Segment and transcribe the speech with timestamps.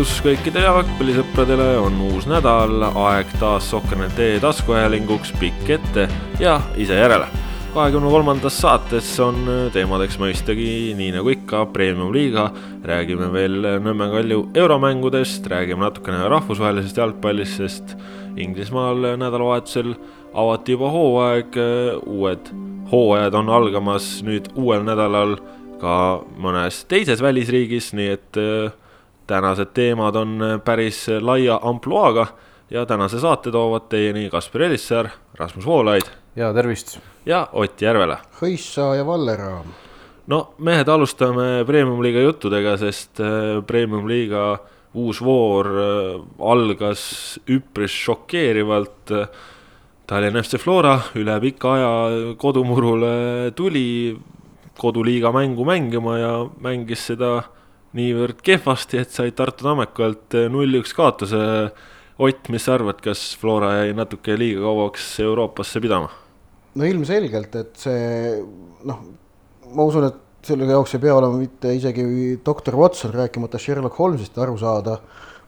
[0.00, 6.06] tervitus kõikidele jalgpallisõpradele, on uus nädal, aeg taas Sokkernet taskuajalinguks pikk ette
[6.40, 7.26] ja ise järele.
[7.74, 9.44] kahekümne kolmandas saates on
[9.74, 12.46] teemadeks mõistagi nii nagu ikka Premium-liiga,
[12.80, 17.96] räägime veel Nõmme Kalju euromängudest, räägime natukene rahvusvahelisest jalgpallist, sest
[18.40, 19.94] Inglismaal nädalavahetusel
[20.32, 21.62] avati juba hooaeg,
[22.06, 22.52] uued
[22.90, 25.36] hooajad on algamas nüüd uuel nädalal
[25.80, 28.46] ka mõnes teises välisriigis, nii et
[29.30, 32.26] tänased teemad on päris laia ampluaaga
[32.70, 36.08] ja tänase saate toovad teieni Kaspar Elissaar, Rasmus Voolaid.
[36.36, 36.98] ja tervist.
[37.26, 38.18] ja Ott Järvela.
[38.42, 39.66] hõissa ja Valleraam.
[40.26, 44.58] no mehed, alustame Premium-liiga juttudega, sest äh, Premium-liiga
[44.94, 49.12] uus voor äh, algas üpris šokeerivalt.
[50.06, 51.90] Tallinna FC Flora üle pika aja
[52.36, 54.18] kodumurule tuli
[54.78, 57.44] koduliiga mängu mängima ja mängis seda
[57.96, 61.40] niivõrd kehvasti, et said Tartu Tammekalt null-üks kaotuse.
[62.20, 66.10] Ott, mis sa arvad, kas Flora jäi natuke liiga kauaks Euroopasse pidama?
[66.78, 68.02] no ilmselgelt, et see
[68.86, 69.00] noh,
[69.74, 72.04] ma usun, et selle jaoks ei pea olema mitte isegi
[72.46, 74.96] doktor Watson, rääkimata Sherlock Holmesist aru saada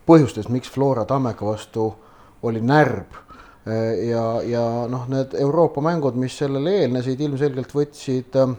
[0.09, 1.93] põhjustest, miks Flora Tammeka vastu
[2.43, 3.21] oli närb.
[4.09, 8.57] ja, ja noh, need Euroopa mängud, mis sellele eelnesid, ilmselgelt võtsid äh,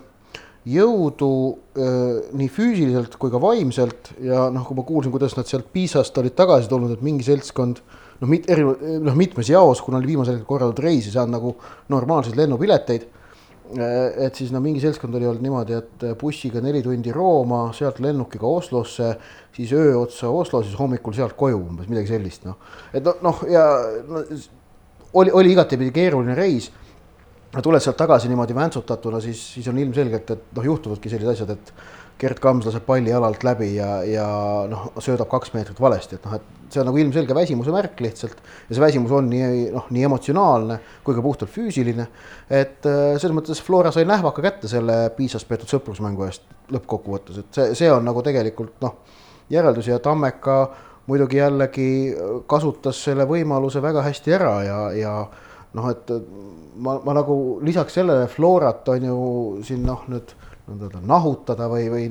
[0.70, 1.32] jõudu
[1.76, 6.18] äh, nii füüsiliselt kui ka vaimselt ja noh, kui ma kuulsin, kuidas nad sealt Piisast
[6.22, 7.82] olid tagasi tulnud, et mingi seltskond
[8.22, 8.64] noh, mit-, eri,
[9.04, 11.54] noh mitmes jaos, kuna oli viimasel hetkel korraldatud reis ja saanud nagu
[11.92, 14.28] normaalseid lennupileteid äh,.
[14.28, 18.48] et siis no mingi seltskond oli olnud niimoodi, et bussiga neli tundi Rooma, sealt lennukiga
[18.48, 19.16] Oslosse,
[19.56, 22.56] siis öö otsa Oslo, siis hommikul sealt koju umbes midagi sellist noh.
[22.94, 23.68] et noh no, ja
[24.08, 24.24] no,
[25.14, 26.72] oli, oli igatepidi keeruline reis
[27.62, 31.74] tuled sealt tagasi niimoodi väntsutatuna, siis, siis on ilmselgelt, et noh, juhtuvadki sellised asjad, et
[32.22, 34.28] Gerd Kams laseb palli jalalt läbi ja, ja
[34.70, 38.40] noh, söödab kaks meetrit valesti, et noh, et see on nagu ilmselge väsimuse märk lihtsalt.
[38.70, 42.08] ja see väsimus on nii noh, nii emotsionaalne kui ka puhtalt füüsiline.
[42.50, 47.60] et äh, selles mõttes Flora sai nähvaka kätte selle Piisas peetud sõprusmängu eest lõppkokkuvõttes, et
[47.60, 48.98] see, see on nagu tegelikult noh,
[49.54, 50.58] järeldus ja Tammeka
[51.08, 51.90] muidugi jällegi
[52.48, 55.16] kasutas selle võimaluse väga hästi ära ja, ja
[55.74, 56.14] noh, et
[56.76, 59.20] ma, ma nagu lisaks sellele Florat on ju
[59.66, 62.06] siin noh, nüüd nii-öelda nahutada või, või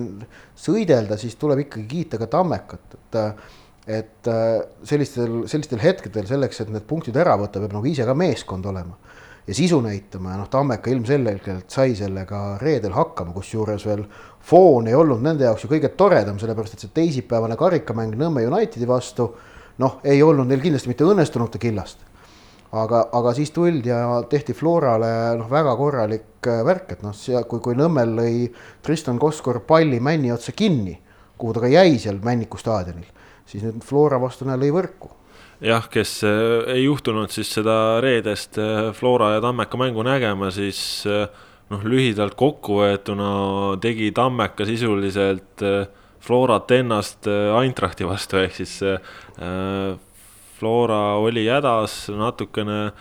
[0.58, 3.20] sõidelda, siis tuleb ikkagi kiita ka Tammekat, et
[3.82, 4.28] et
[4.86, 8.94] sellistel, sellistel hetkedel selleks, et need punktid ära võtta, peab nagu ise ka meeskond olema
[9.46, 14.04] ja sisu näitama ja noh, Tammeka ilmselgelt sai sellega reedel hakkama, kusjuures veel
[14.46, 18.86] foon ei olnud nende jaoks ju kõige toredam, sellepärast et see teisipäevane karikamäng Nõmme Unitedi
[18.86, 19.32] vastu
[19.82, 22.06] noh, ei olnud neil kindlasti mitte õnnestunute killast
[22.72, 24.00] aga, aga siis tuldi ja
[24.30, 27.16] tehti Florale noh, väga korralik äh, värk, et noh,
[27.48, 28.34] kui, kui Nõmmel lõi
[28.84, 30.96] Tristan Koskor palli Männi otsa kinni,
[31.38, 33.08] kuhu ta ka jäi seal Männiku staadionil,
[33.48, 35.12] siis nüüd Flora vastu näe lõi võrku.
[35.62, 41.04] Jah, kes äh, ei juhtunud siis seda reedest äh, Flora ja Tammeka mängu nägema, siis
[41.06, 43.32] noh, lühidalt kokkuvõetuna
[43.84, 45.62] tegi Tammeka sisuliselt
[46.22, 48.76] Florat ennast Eintrachti vastu, ehk siis
[50.62, 52.92] Flora oli hädas natukene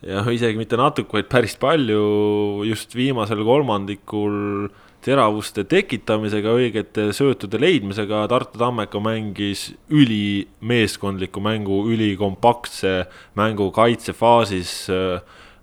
[0.00, 4.70] ja isegi mitte natuke, vaid päris palju just viimasel kolmandikul
[5.02, 13.02] teravuste tekitamisega, õigete söötude leidmisega, Tartu Tammeka mängis ülimeeskondliku mängu, ülikompaktse
[13.38, 14.74] mängu kaitsefaasis.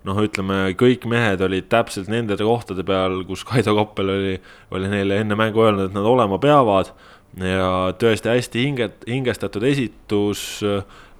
[0.00, 4.36] noh, ütleme kõik mehed olid täpselt nende kohtade peal, kus Kaido Koppel oli,
[4.72, 6.94] oli neile enne mängu öelnud, et nad olema peavad.
[7.38, 10.62] Ja tõesti hästi hinget-, hingestatud esitus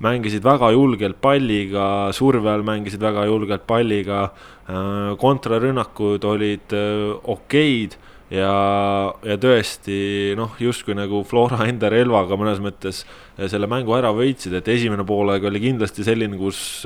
[0.01, 4.31] mängisid väga julgelt palliga, surve all mängisid väga julgelt palliga.
[4.71, 7.97] Äh, kontrarünnakud olid äh, okeid
[8.31, 8.53] ja,
[9.27, 14.57] ja tõesti noh, justkui nagu Flora enda relvaga mõnes mõttes äh, selle mängu ära võitsid,
[14.57, 16.85] et esimene poolaeg oli kindlasti selline, kus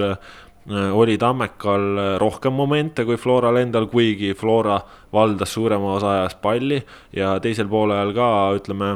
[0.65, 4.79] oli Tammekal rohkem momente kui Floral endal, kuigi Flora
[5.13, 6.79] valdas suurema osa ajast palli
[7.13, 8.95] ja teisel poolel ka ütleme,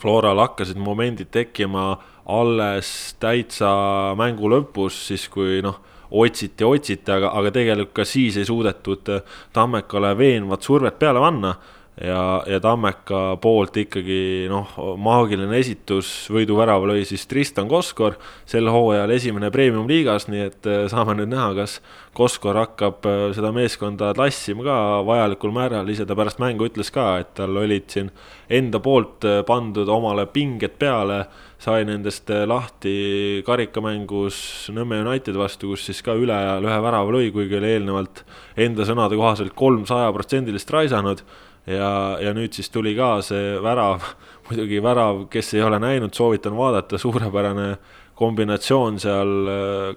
[0.00, 1.96] Floral hakkasid momendid tekkima
[2.26, 3.70] alles täitsa
[4.18, 5.78] mängu lõpus, siis kui noh,
[6.10, 9.10] otsiti, otsiti, aga, aga tegelikult ka siis ei suudetud
[9.54, 11.54] Tammekale veenvat survet peale panna
[12.00, 19.14] ja, ja Tammeka poolt ikkagi noh, maagiline esitus, võiduvärava lõi siis Tristan Koskor, sel hooajal
[19.16, 21.78] esimene premium-liigas, nii et äh, saame nüüd näha, kas
[22.16, 24.76] Koskor hakkab äh, seda meeskonda tassima ka
[25.08, 28.12] vajalikul määral, ise ta pärast mängu ütles ka, et tal olid siin
[28.52, 31.24] enda poolt äh, pandud omale pinged peale,
[31.56, 37.56] sai nendest lahti karikamängus Nõmme United vastu, kus siis ka ülejääl ühe värava lõi, kuigi
[37.56, 38.20] oli eelnevalt
[38.60, 41.24] enda sõnade kohaselt kolm sajaprotsendilist raisanud
[41.66, 41.90] ja,
[42.22, 44.04] ja nüüd siis tuli ka see värav,
[44.48, 47.70] muidugi värav, kes ei ole näinud, soovitan vaadata, suurepärane
[48.16, 49.32] kombinatsioon seal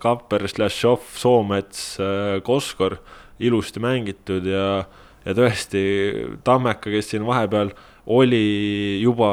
[0.04, 1.84] Kapper, Šlašov, Soomets,
[2.44, 2.98] Koskor,
[3.40, 4.82] ilusti mängitud ja,
[5.24, 5.84] ja tõesti
[6.44, 7.72] Tammeka, kes siin vahepeal
[8.10, 9.30] oli juba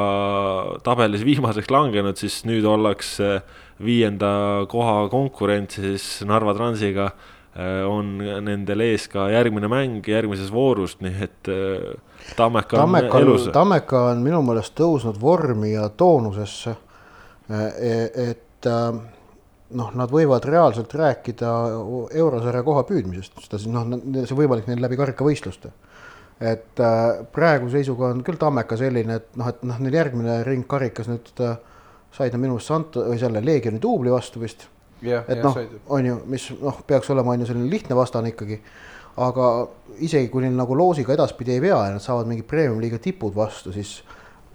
[0.84, 3.40] tabelis viimaseks langenud, siis nüüd ollakse
[3.82, 7.35] viienda koha konkurentsis Narva Transiga äh,
[7.88, 11.94] on nendel ees ka järgmine mäng järgmises voorus, nii et äh,
[12.36, 13.48] Tammeka on Tammeka elus.
[13.54, 16.76] Tammeka on minu meelest tõusnud vormi ja toonusesse.
[17.48, 21.50] et noh, nad võivad reaalselt rääkida
[22.18, 23.86] eurosarja koha püüdmisest, seda siis noh,
[24.26, 25.70] see võimalik neil läbi karikavõistluste.
[26.40, 26.82] et
[27.32, 31.30] praegu seisuga on küll Tammeka selline, et noh, et noh, neil järgmine ring karikas nüüd
[32.16, 34.66] said nad minu meelest Sant- või selle Leegioni duubli vastu vist.
[35.02, 35.56] Et noh,
[35.92, 38.60] on ju, mis noh, peaks olema on ju selline lihtne vastane ikkagi.
[39.16, 39.48] Aga
[40.04, 43.72] isegi kui neil nagu loosiga edaspidi ei vea ja nad saavad mingid premium-liiga tipud vastu,
[43.72, 43.98] siis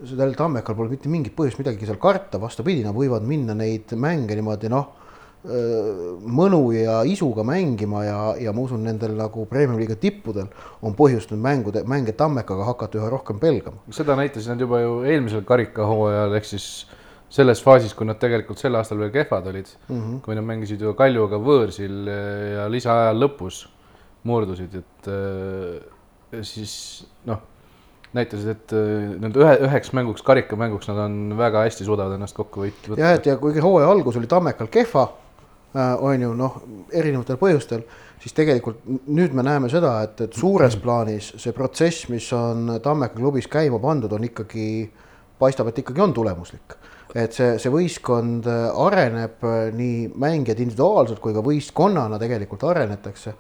[0.06, 4.38] sellel Tammekal pole mitte mingit põhjust midagi seal karta, vastupidi, nad võivad minna neid mänge
[4.38, 4.90] niimoodi noh,
[5.42, 10.52] mõnu ja isuga mängima ja, ja ma usun, nendel nagu premium-liiga tippudel
[10.86, 13.82] on põhjust nüüd mängude, mänge Tammekaga hakata üha rohkem pelgama.
[13.90, 16.68] seda näitasid nad juba ju eelmisel karikahooajal, ehk siis
[17.32, 20.18] selles faasis, kui nad tegelikult sel aastal veel kehvad olid mm, -hmm.
[20.26, 22.10] kui nad mängisid ju Kaljuga võõrsil
[22.58, 23.64] ja lisaajal lõpus
[24.28, 26.74] murdusid, et äh, siis
[27.26, 27.40] noh,
[28.14, 32.66] näitasid, et äh, nende ühe, üheks mänguks, karikamänguks nad on väga hästi suudavad ennast kokku
[32.66, 33.00] võtta.
[33.00, 36.62] jah, et ja kuigi hooaja algus oli Tammekal kehva äh,, on ju noh,
[36.92, 37.88] erinevatel põhjustel,
[38.20, 43.16] siis tegelikult nüüd me näeme seda, et, et suures plaanis see protsess, mis on Tammeka
[43.16, 44.68] klubis käima pandud, on ikkagi,
[45.40, 46.82] paistab, et ikkagi on tulemuslik
[47.16, 49.44] et see, see võistkond areneb
[49.76, 53.36] nii mängijad individuaalselt kui ka võistkonnana tegelikult arenetakse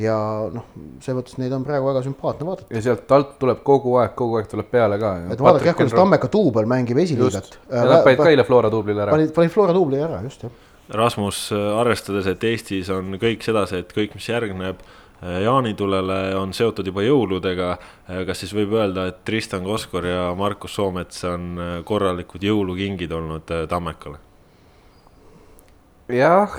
[0.00, 0.16] ja
[0.52, 0.66] noh,
[1.02, 2.68] selles mõttes neid on praegu väga sümpaatne vaadata.
[2.74, 5.12] ja sealt alt tuleb kogu aeg, kogu aeg tuleb peale ka.
[5.34, 7.58] et vaadake jah, kuidas Tammeka duubel mängib esiliigat.
[7.68, 9.14] ja nad panid ka eile Flora duublile ära.
[9.16, 10.58] panid, panid Flora duubli ära, just jah.
[10.90, 14.80] Rasmus, arvestades, et Eestis on kõik sedasi, et kõik, mis järgneb
[15.20, 17.74] jaanitulele, on seotud juba jõuludega.
[18.26, 24.18] kas siis võib öelda, et Tristan Koskor ja Markus Soomets on korralikud jõulukingid olnud Tammekale?
[26.10, 26.56] jah,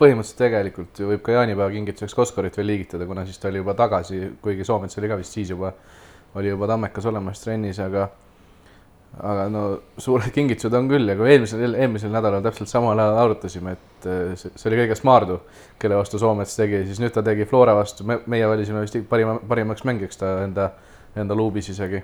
[0.00, 3.76] põhimõtteliselt tegelikult ju võib ka jaanipäeva kingituseks Koskorit veel liigitada, kuna siis ta oli juba
[3.78, 5.70] tagasi, kuigi Soomets oli ka vist siis juba,
[6.34, 8.08] oli juba Tammekas olemas trennis, aga
[9.22, 9.64] aga no
[10.00, 14.34] suured kingitused on küll ja kui eelmisel, eelmisel nädalal täpselt samal ajal arutasime, et eh,
[14.40, 15.38] see, see oli kõigest Maardu,
[15.80, 19.36] kelle vastu Soomets tegi, siis nüüd ta tegi Flora vastu, me, meie valisime vist parima,
[19.48, 20.70] parimaks mängijaks ta enda,
[21.20, 22.02] enda luubis isegi.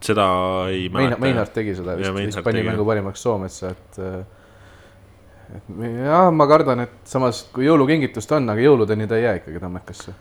[0.00, 0.26] seda
[0.70, 1.20] ei mäleta.
[1.20, 4.22] Meinart tegi seda vist, vist pani mängu parimaks Soometsa, et äh,
[5.52, 5.72] et
[6.06, 10.14] jah, ma kardan, et samas kui jõulukingitust on, aga jõuludeni ta ei jää ikkagi Tammekasse.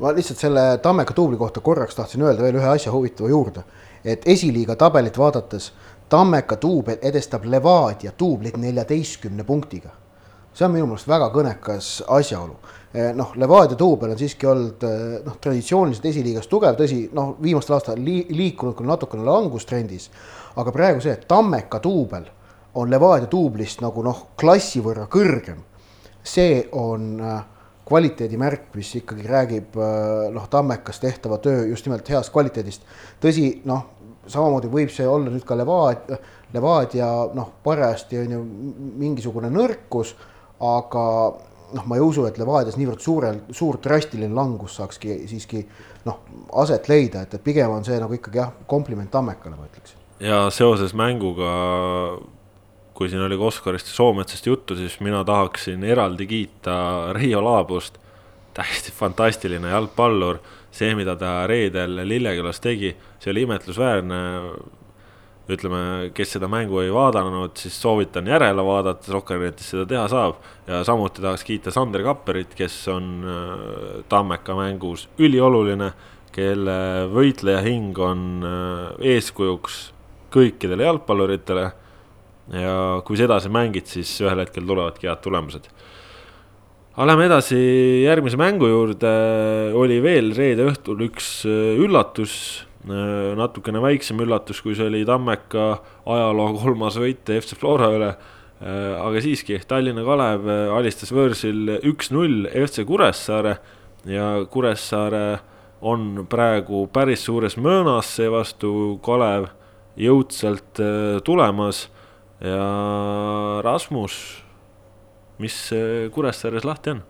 [0.00, 3.64] ma lihtsalt selle Tammeka duubli kohta korraks tahtsin öelda veel ühe asja huvitava juurde,
[4.04, 5.72] et esiliiga tabelit vaadates
[6.10, 9.90] Tammeka duubel edestab Levadia duublit neljateistkümne punktiga.
[10.54, 12.56] see on minu meelest väga kõnekas asjaolu.
[12.94, 17.76] Eh, noh, Levadia duubel on siiski olnud eh, noh, traditsiooniliselt esiliigas tugev, tõsi, noh, viimastel
[17.76, 20.08] aastatel li liikunud küll natukene langustrendis,
[20.56, 22.26] aga praegu see Tammeka duubel
[22.74, 25.62] on Levadia duublist nagu noh, klassi võrra kõrgem.
[26.22, 27.44] see on äh,
[27.90, 32.86] kvaliteedimärk, mis ikkagi räägib äh, noh, Tammekas tehtava töö just nimelt heast kvaliteedist.
[33.22, 33.86] tõsi, noh,
[34.30, 36.18] samamoodi võib see olla nüüd ka Levadia,
[36.54, 38.40] Levadia noh, parajasti on ju
[39.02, 40.14] mingisugune nõrkus,
[40.62, 41.04] aga
[41.74, 45.64] noh, ma ei usu, et Levadias niivõrd suurel, suur drastiline langus saakski siiski
[46.06, 46.22] noh,
[46.62, 49.96] aset leida, et, et pigem on see nagu ikkagi jah, kompliment Tammekale, ma ütleks.
[50.22, 51.50] ja seoses mänguga
[53.00, 56.74] kui siin oli Oscarist ja Soometsast juttu, siis mina tahaksin eraldi kiita
[57.16, 57.96] Reio Laabust.
[58.54, 60.36] täiesti fantastiline jalgpallur,
[60.74, 64.20] see, mida ta reedel Lillekülas tegi, see oli imetlusväärne.
[65.48, 70.36] ütleme, kes seda mängu ei vaadanud, siis soovitan järele vaadata, Sokkernetis seda teha saab.
[70.66, 75.92] ja samuti tahaks kiita Sander Kapperit, kes on äh, Tammeka mängus ülioluline,
[76.32, 79.86] kelle võitleja hing on äh, eeskujuks
[80.30, 81.70] kõikidele jalgpalluritele
[82.54, 85.68] ja kui sa edasi mängid, siis ühel hetkel tulevadki head tulemused.
[86.96, 87.60] aga lähme edasi
[88.04, 89.12] järgmise mängu juurde,
[89.78, 95.70] oli veel reede õhtul üks äh, üllatus, äh, natukene väiksem üllatus, kui see oli Tammeka
[96.04, 98.10] ajaloo kolmas võit FC Flora üle.
[98.60, 103.54] Äh, aga siiski, Tallinna Kalev alistas võõrsil üks-null FC Kuressaare
[104.10, 105.24] ja Kuressaare
[105.80, 109.48] on praegu päris suures möönas, seevastu Kalev
[110.00, 110.80] jõudsalt
[111.24, 111.86] tulemas
[112.40, 112.66] ja
[113.64, 114.14] Rasmus,
[115.38, 115.56] mis
[116.14, 117.02] Kuressaares lahti on?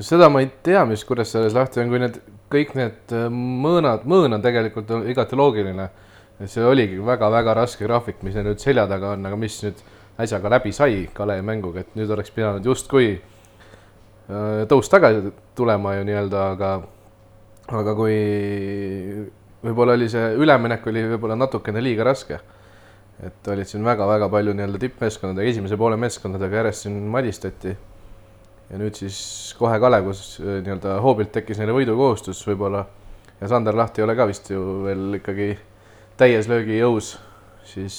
[0.00, 2.20] seda ma ei tea, mis Kuressaares lahti on, kui need
[2.52, 5.90] kõik need äh, mõõnad, mõõn on tegelikult igati loogiline.
[6.46, 9.78] see oligi väga-väga raske graafik, mis nüüd selja taga on, aga mis nüüd
[10.18, 15.94] äsja ka läbi sai Kalevi mänguga, et nüüd oleks pidanud justkui äh, tõus tagasi tulema
[15.96, 16.72] ju nii-öelda, aga,
[17.70, 18.16] aga kui
[19.62, 22.40] võib-olla oli see üleminek oli võib-olla natukene liiga raske.
[23.22, 27.74] Et olid siin väga-väga palju nii-öelda tippmeeskondadega, esimese poole meeskondadega järjest siin madistati.
[28.72, 29.18] Ja nüüd siis
[29.58, 32.86] kohe Kalev, kus äh, nii-öelda hoobilt tekkis neile võidukohustus võib-olla.
[33.40, 35.52] Ja Sander Lahti ei ole ka vist ju veel ikkagi
[36.18, 37.14] täies löögijõus,
[37.66, 37.96] siis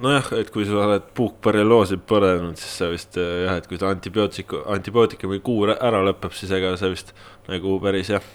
[0.00, 3.92] nojah, et kui sa oled puukbarjelloosi põlenud, siis sa vist äh, jah, et kui ta
[3.94, 7.14] antibiootiku, antibiootikumi kuur ära lõpeb, siis ega see vist
[7.48, 8.28] nagu päris jah,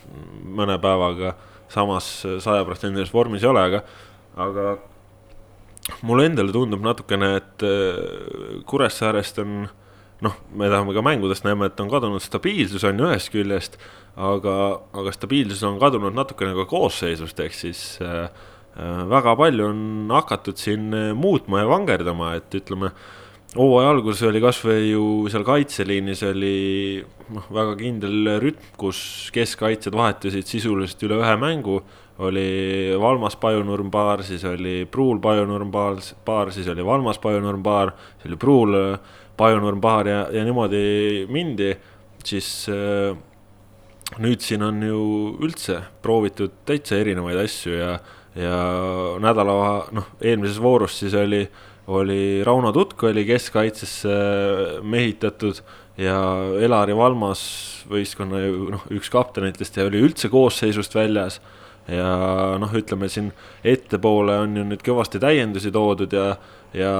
[0.44, 1.36] mõne päevaga
[1.74, 3.84] samas sajaprotsendilises vormis ei ole, aga,
[4.38, 4.74] aga
[6.02, 9.64] mulle endale tundub natukene, et äh, Kuressaarest on
[10.24, 13.78] noh, me tahame ka mängudest näeme, et on kadunud stabiilsus on ju ühest küljest,
[14.16, 14.56] aga,
[14.96, 18.30] aga stabiilsus on kadunud natukene ka koosseisust, ehk siis äh,
[18.78, 22.94] äh, väga palju on hakatud siin äh, muutma ja vangerdama, et ütleme,
[23.54, 26.56] hooaja alguses oli kasvõi ju seal kaitseliinis oli
[27.34, 31.82] noh, väga kindel rütm, kus keskkaitsjad vahetusid sisuliselt üle ühe mängu
[32.20, 37.94] oli Valmas Pajunurm paar, siis oli Pruul Pajunurm paar, paar, siis oli Valmas Pajunurm paar,
[38.18, 38.78] siis oli Pruul
[39.38, 41.72] Pajunurm paar ja, ja niimoodi mindi,
[42.24, 43.16] siis äh,
[44.22, 45.04] nüüd siin on ju
[45.44, 47.94] üldse proovitud täitsa erinevaid asju ja,
[48.38, 48.58] ja
[49.24, 49.56] nädala,
[49.96, 51.42] noh, eelmises voorus siis oli,
[51.94, 54.14] oli Rauno Tutk oli keskkaitsesse
[54.86, 55.64] mehitatud
[55.98, 56.20] ja
[56.62, 57.42] Elari Valmas
[57.90, 58.46] võistkonna
[58.78, 61.42] noh, üks kaptenitest ja oli üldse koosseisust väljas
[61.88, 62.10] ja
[62.62, 63.32] noh, ütleme siin
[63.64, 66.28] ettepoole on ju nüüd kõvasti täiendusi toodud ja,
[66.78, 66.92] ja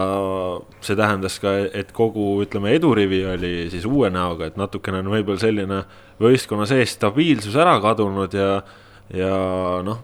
[0.84, 5.40] see tähendas ka, et kogu, ütleme, edurivi oli siis uue näoga, et natukene on võib-olla
[5.40, 5.84] selline
[6.24, 8.58] võistkonna sees stabiilsus ära kadunud ja,
[9.16, 9.38] ja
[9.88, 10.04] noh,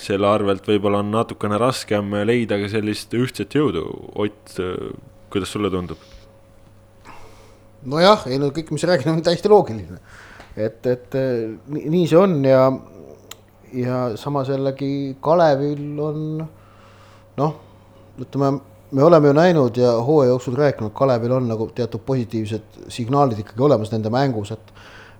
[0.00, 3.84] selle arvelt võib-olla on natukene raskem leida ka sellist ühtset jõudu.
[4.24, 4.56] Ott,
[5.32, 6.00] kuidas sulle tundub?
[7.82, 9.98] nojah, ei no kõik, mis sa räägid, on täiesti loogiline.
[10.54, 11.16] et, et
[11.66, 12.66] nii see on ja
[13.72, 16.46] ja samas jällegi Kalevil on
[17.36, 17.54] noh,
[18.20, 18.52] ütleme,
[18.92, 23.62] me oleme ju näinud ja hooaja jooksul rääkinud, Kalevil on nagu teatud positiivsed signaalid ikkagi
[23.62, 24.72] olemas nende mängus, et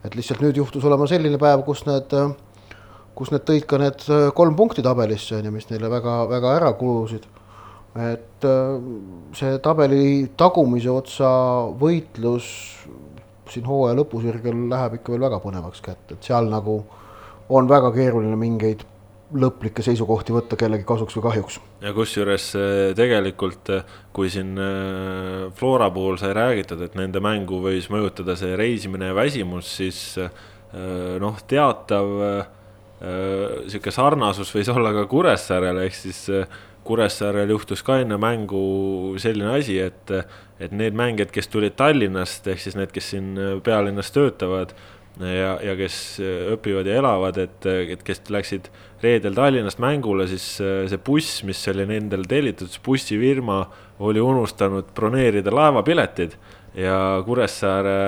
[0.03, 2.11] et lihtsalt nüüd juhtus olema selline päev, kus need,
[3.15, 4.03] kus need tõid ka need
[4.35, 7.29] kolm punkti tabelisse, on ju, mis neile väga-väga ära kulusid.
[7.93, 8.45] et
[9.37, 11.29] see tabeli tagumise otsa
[11.77, 12.47] võitlus
[13.53, 16.79] siin hooaja lõpusirgel läheb ikka veel väga põnevaks kätte, et seal nagu
[17.53, 18.87] on väga keeruline mingeid
[19.33, 21.59] lõplikke seisukohti võtta kellegi kasuks või kahjuks.
[21.81, 27.63] ja kusjuures äh, tegelikult, äh, kui siin äh, Flora puhul sai räägitud, et nende mängu
[27.65, 30.03] võis mõjutada see reisimine ja väsimus, siis
[31.21, 32.13] noh, teatav
[33.03, 36.23] niisugune sarnasus võis olla ka Kuressaarel, ehk siis
[36.87, 38.63] Kuressaarel juhtus ka enne mängu
[39.21, 40.13] selline asi, et,
[40.63, 43.35] et need mängijad, kes tulid Tallinnast, ehk siis need, kes siin
[43.67, 44.73] pealinnas töötavad
[45.21, 48.71] ja, ja kes äh, õpivad ja elavad, et, et kes läksid
[49.03, 53.59] reedel Tallinnast mängule, siis äh, see buss, mis oli nendel tellitud, see bussifirma
[54.03, 56.39] oli unustanud broneerida laevapiletid
[56.79, 57.99] ja Kuressaare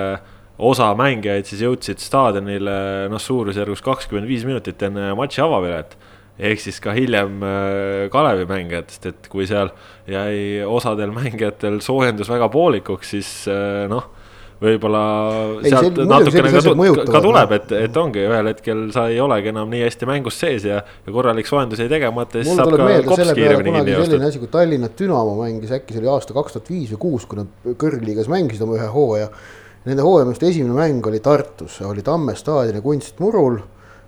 [0.65, 2.75] osa mängijaid siis jõudsid staadionile
[3.11, 5.97] noh, suurusjärgus kakskümmend viis minutit enne matši avapilet.
[6.35, 9.69] ehk siis ka hiljem äh, Kalevi mängijatest, et kui seal
[10.09, 13.31] jäi osadel mängijatel soojendus väga poolikuks, siis
[13.91, 14.14] noh
[14.61, 15.01] võib-olla
[15.65, 19.83] sealt natukene ka, ka tuleb, et, et ongi ühel hetkel sa ei olegi enam nii
[19.83, 23.95] hästi mängus sees ja, ja korralik soojendus jäi tegemata siis saab ka kops kiiremini kinni
[23.95, 24.13] joosta.
[24.13, 27.27] selline asi, kui Tallinna Dünamo mängis, äkki see oli aasta kaks tuhat viis või kuus,
[27.27, 29.27] kui nad kõrgliigas mängisid oma ühe hooaja.
[29.85, 33.59] Nende hooaja meelest esimene mäng oli Tartus, oli Tamme staadioni kunstmurul.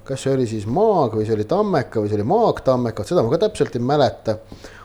[0.08, 3.20] kas see oli siis Maag või see oli Tammeka või see oli Maag Tammeka, seda
[3.24, 4.38] ma ka täpselt ei mäleta.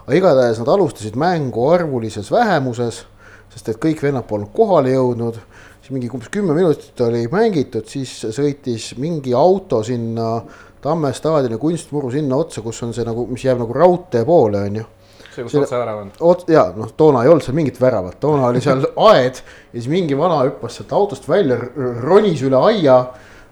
[0.03, 3.05] aga igatahes nad alustasid mängu arvulises vähemuses
[3.53, 5.39] sest et kõik vennad polnud kohale jõudnud
[5.83, 10.35] siis mingi umbes kümme minutit oli mängitud, siis sõitis mingi auto sinna
[10.83, 14.81] Tamme staadioni kunstmuru sinna otsa, kus on see nagu, mis jääb nagu raudtee poole, on
[14.81, 14.87] ju
[15.33, 16.11] see, kus otsevärav on?
[16.51, 20.19] ja noh, toona ei olnud seal mingit väravat, toona oli seal aed ja siis mingi
[20.19, 21.61] vana hüppas sealt autost välja,
[22.03, 22.99] ronis üle aia,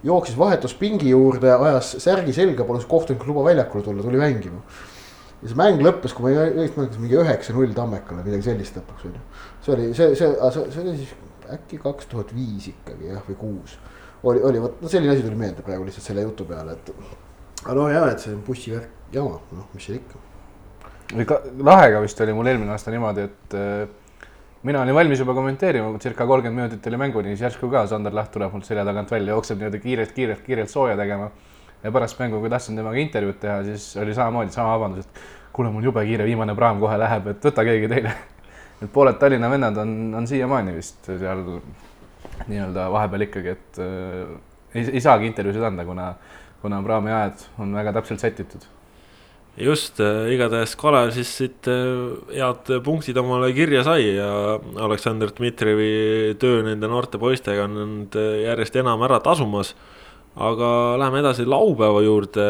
[0.03, 4.61] jooksis vahetuspingi juurde, ajas särgi selga, palus kohtunikul luba väljakule tulla, tuli mängima.
[5.41, 9.07] ja see mäng lõppes, kui ma ei õigesti mäletan, mingi üheksa-null Tammekale, midagi sellist lõpuks
[9.07, 9.25] on ju.
[9.63, 11.19] see oli, see, see, see, see oli siis
[11.55, 13.77] äkki kaks tuhat viis ikkagi jah, või kuus.
[14.23, 16.91] oli, oli vot, no selline asi tuli meelde praegu lihtsalt selle jutu peale, et.
[17.63, 20.21] aga no ja, et see bussivärk jama, noh, mis seal ikka.
[21.15, 21.41] või ka
[21.71, 24.27] Lahega vist oli mul eelmine aasta niimoodi, et äh,
[24.63, 28.31] mina olin valmis juba kommenteerima, circa kolmkümmend minutit oli mänguni, siis järsku ka Sander Laht
[28.31, 31.31] tuleb mul selja tagant välja, jookseb niimoodi kiirelt, kiirelt, kiirelt sooja tegema.
[31.83, 35.21] ja pärast mängu, kui tahtsin temaga intervjuud teha, siis oli samamoodi sama vabandus, et
[35.53, 38.13] kuule, mul jube kiire, viimane praam kohe läheb, et võta keegi teine.
[38.81, 41.45] Et pooled Tallinna vennad on, on siiamaani vist seal
[42.49, 44.35] nii-öelda vahepeal ikkagi, et äh,
[44.73, 46.11] ei, ei saagi intervjuusid anda, kuna,
[46.61, 48.69] kuna praami ajad on väga täpselt sätitud
[49.59, 56.35] just äh,, igatahes Kalev siis siit äh, head punktid omale kirja sai ja Aleksandr Dmitrijevi
[56.39, 59.75] töö nende noorte poistega on nüüd äh, järjest enam ära tasumas.
[60.31, 62.43] aga läheme edasi laupäeva juurde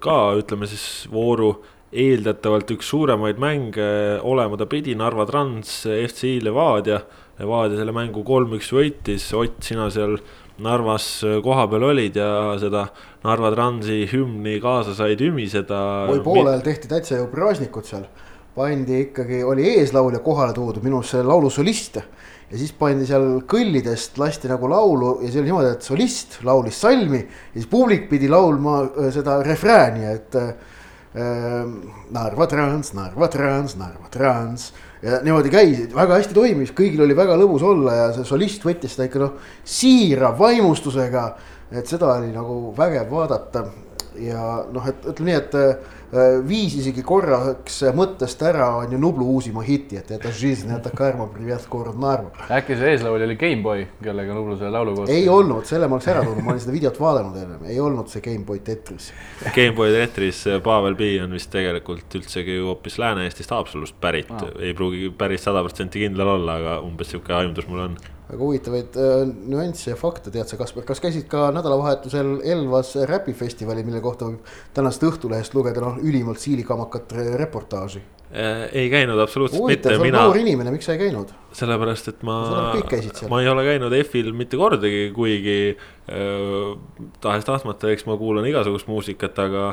[0.00, 1.58] ka, ütleme siis vooru
[1.94, 3.86] eeldatavalt üks suuremaid mänge
[4.26, 7.00] olema ta pidi, Narva Trans, FCI Levadia.
[7.38, 10.18] Levadia selle mängu kolm-üks võitis, Ott, sina seal
[10.62, 11.06] Narvas
[11.42, 12.84] kohapeal olid ja seda
[13.24, 15.80] Narva Transi hümni kaasa said ümiseda.
[16.12, 18.04] oi, poolel tehti täitsa ju praasnikud seal,
[18.54, 21.98] pandi ikkagi, oli eeslaulja kohale toodud, minu arust see laulu solist.
[22.50, 26.78] ja siis pandi seal kõllidest, lasti nagu laulu ja see oli niimoodi, et solist laulis
[26.78, 30.54] salmi ja siis publik pidi laulma äh, seda refrääni, et äh,
[31.14, 34.72] Narva Trans, Narva Trans, Narva Trans
[35.04, 38.96] ja niimoodi käis, väga hästi toimis, kõigil oli väga lõbus olla ja see solist võttis
[38.96, 41.26] seda ikka noh, siira vaimustusega.
[41.74, 43.64] et seda oli nagu vägev vaadata
[44.20, 45.93] ja noh, et ütleme nii, et
[46.47, 51.27] viis isegi korraks mõttest ära on ju Nublu uusima hiti, et это жизнь, это karma,
[51.27, 52.31] привет, город Narva.
[52.49, 55.09] äkki see eeslaulja oli Gameboy, kellega Nublu selle laulu koos?
[55.09, 58.09] ei olnud, selle ma oleks ära toonud, ma olin seda videot vaadanud ennem, ei olnud
[58.09, 59.11] see Gameboy Tetris.
[59.55, 65.11] Gameboy Tetris, Pavel P on vist tegelikult üldsegi hoopis Lääne-Eestist Haapsalust pärit ah., ei pruugi
[65.17, 69.14] päris sada protsenti kindel olla, aga umbes sihuke aimdus mul on väga huvitavaid äh,
[69.52, 74.54] nüansse ja fakte tead sa, Kaspar, kas käisid ka nädalavahetusel Elvas räpifestivalil, mille kohta võib
[74.76, 78.02] tänasest Õhtulehest lugeda noh, ülimalt siilikamakat reportaaži?
[78.34, 80.24] Äh, ei käinud absoluutselt Huvitav, mitte, mina.
[80.24, 81.30] noor inimene, miks sa ei käinud?
[81.54, 82.38] Sellepärast, et ma,
[83.30, 86.72] ma ei ole käinud EF-il mitte kordagi, kuigi äh,
[87.22, 89.68] tahes-tahtmata, eks ma kuulan igasugust muusikat, aga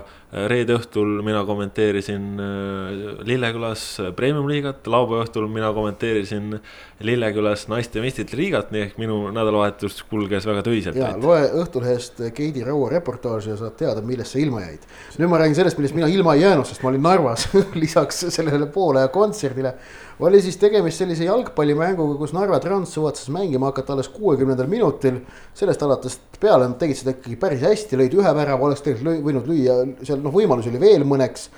[0.51, 3.85] reede õhtul mina kommenteerisin äh, Lillekülas
[4.17, 6.59] premium-liigat, laupäeva õhtul mina kommenteerisin
[7.01, 10.99] Lillekülas naiste meistrite liigat, nii ehk minu nädalavahetus kulges väga töiselt.
[11.01, 14.85] ja loe Õhtulehest Keidi Raua reportaaži ja saad teada, millest sa ilma jäid.
[15.17, 17.49] nüüd ma räägin sellest, millest mina ilma ei jäänud, sest ma olin Narvas
[17.83, 19.75] lisaks sellele poole kontserdile
[20.21, 25.21] oli siis tegemist sellise jalgpallimänguga, kus Narva Trans suvatses mängima hakata alles kuuekümnendal minutil.
[25.57, 29.49] sellest alates peale nad tegid seda ikkagi päris hästi, lõid ühe värava, oleks tegelikult võinud
[29.49, 31.49] lüüa, seal noh, võimalusi oli veel mõneks.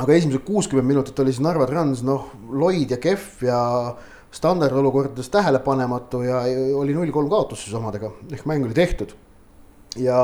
[0.00, 3.60] aga esimesed kuuskümmend minutit oli siis Narva Trans noh, loid ja kehv ja
[4.34, 6.42] standardolukordades tähelepanematu ja
[6.74, 9.14] oli null-kolm kaotus siis omadega, ehk mäng oli tehtud.
[9.96, 10.18] ja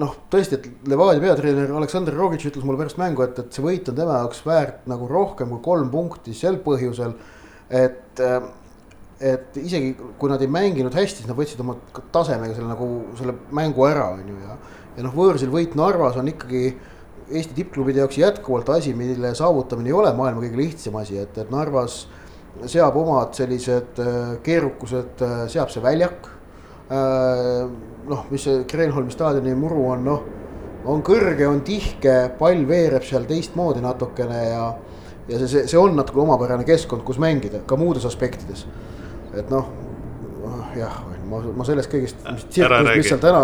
[0.00, 3.88] noh, tõesti, et Levadia peatreener Aleksandr Rogic ütles mulle pärast mängu, et, et see võit
[3.90, 7.14] on tema jaoks väärt nagu rohkem kui kolm punkti sel põhjusel.
[7.70, 8.20] et,
[9.20, 11.78] et isegi kui nad ei mänginud hästi, siis nad võtsid oma
[12.14, 14.58] tasemega selle nagu selle mängu ära, on ju, ja.
[14.98, 16.68] ja noh, võõrsil võit Narvas on ikkagi
[17.26, 21.48] Eesti tippklubide jaoks jätkuvalt asi, mille saavutamine ei ole maailma kõige lihtsam asi, et, et
[21.50, 22.04] Narvas
[22.70, 23.98] seab omad sellised
[24.46, 26.45] keerukused, seab see väljak Äh,
[26.90, 30.26] noh, mis see Kreenholmi staadioni muru on, noh,
[30.86, 34.68] on kõrge, on tihke, pall veereb seal teistmoodi natukene ja.
[35.26, 38.66] ja see, see, see on natuke omapärane keskkond, kus mängida ka muudes aspektides.
[39.36, 39.72] et noh,
[40.78, 43.42] jah, ma, ma sellest kõigest, mis tsirkust, mis seal täna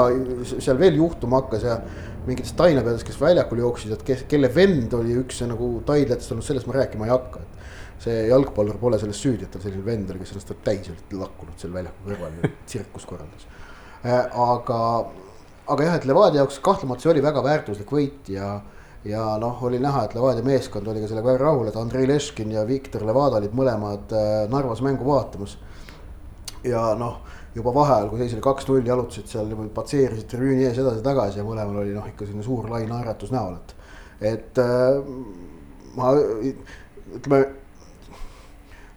[0.53, 1.79] seal veel juhtuma hakkas ja
[2.27, 6.69] mingitest tainepeadest, kes väljakul jooksid, et kes, kelle vend oli üks nagu taidlatest olnud, sellest
[6.71, 7.62] ma rääkima ei hakka, et
[8.03, 11.59] see jalgpallur pole selles süüdi, et tal selline vend oli, kes ennast täis olid lakkunud
[11.61, 13.47] seal väljaku kõrval ja tsirkust korraldas.
[14.03, 14.79] Äh, aga,
[15.71, 18.57] aga jah, et Levadia jaoks kahtlemata see oli väga väärtuslik võit ja,
[19.07, 22.51] ja noh, oli näha, et Levadia meeskond oli ka sellega väga rahul, et Andrei Leškin
[22.57, 25.59] ja Viktor Levada olid mõlemad äh, Narvas mängu vaatamas.
[26.67, 27.21] ja noh,
[27.55, 31.95] juba vaheajal, kui seis oli kaks-null, jalutasid seal, patseerisid tribüüni ees edasi-tagasi ja mõlemal oli
[31.95, 33.75] noh, ikka selline suur lai naeratus näol, et,
[34.33, 35.03] et äh,
[35.95, 36.15] ma
[37.13, 37.45] ütleme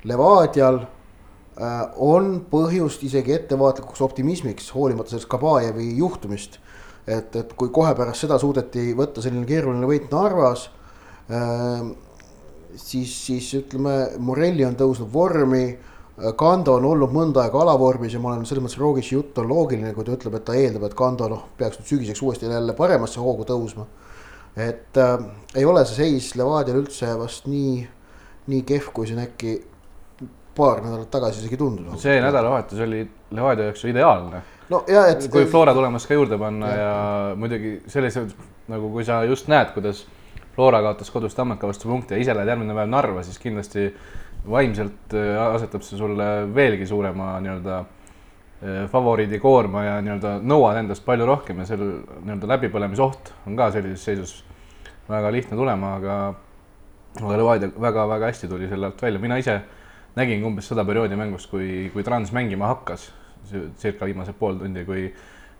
[0.05, 6.59] Levadial äh, on põhjust isegi ettevaatlikuks optimismiks, hoolimata sellest Kabajevi juhtumist.
[7.07, 10.69] et, et kui kohe pärast seda suudeti võtta selline keeruline võit Narvas
[11.29, 11.83] äh,,
[12.75, 15.65] siis, siis ütleme, Morelli on tõusnud vormi.
[16.39, 19.91] Kando on olnud mõnda aega alavormis ja ma olen selles mõttes Rogici jutt on loogiline,
[19.93, 23.19] kui ta ütleb, et ta eeldab, et Kando noh, peaks nüüd sügiseks uuesti jälle paremasse
[23.19, 23.83] hoogu tõusma.
[24.55, 25.17] et äh,
[25.55, 27.81] ei ole see seis Levadial üldse vast nii,
[28.47, 29.57] nii kehv, kui siin äkki
[30.55, 32.01] paar nädalat tagasi isegi tundus.
[32.01, 34.41] see nädalavahetus oli Levadia jaoks ideaalne.
[34.69, 35.27] no ja et.
[35.31, 38.35] kui Flora tulemas ka juurde panna ja, ja muidugi sellised
[38.67, 40.05] nagu, kui sa just näed, kuidas
[40.55, 43.89] Flora kaotas kodus Tammeka vastu punkte ja ise lähed järgmine päev Narva, siis kindlasti
[44.49, 51.05] vaimselt äh, asetab see sulle veelgi suurema nii-öelda äh, favoriidi koorma ja nii-öelda nõuad endast
[51.05, 54.35] palju rohkem ja seal nii-öelda läbipõlemisoht on ka sellises seisus
[55.09, 56.19] väga lihtne tulema, aga
[57.21, 59.59] aga Levadia väga-väga hästi tuli selle alt välja, mina ise
[60.15, 63.09] nägin umbes seda perioodi mängus, kui, kui Trans mängima hakkas,
[63.81, 65.09] circa viimased pool tundi, kui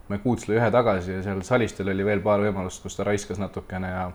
[0.10, 3.42] me Kuuts lõi ühe tagasi ja seal Salistel oli veel paar võimalust, kus ta raiskas
[3.42, 4.06] natukene ja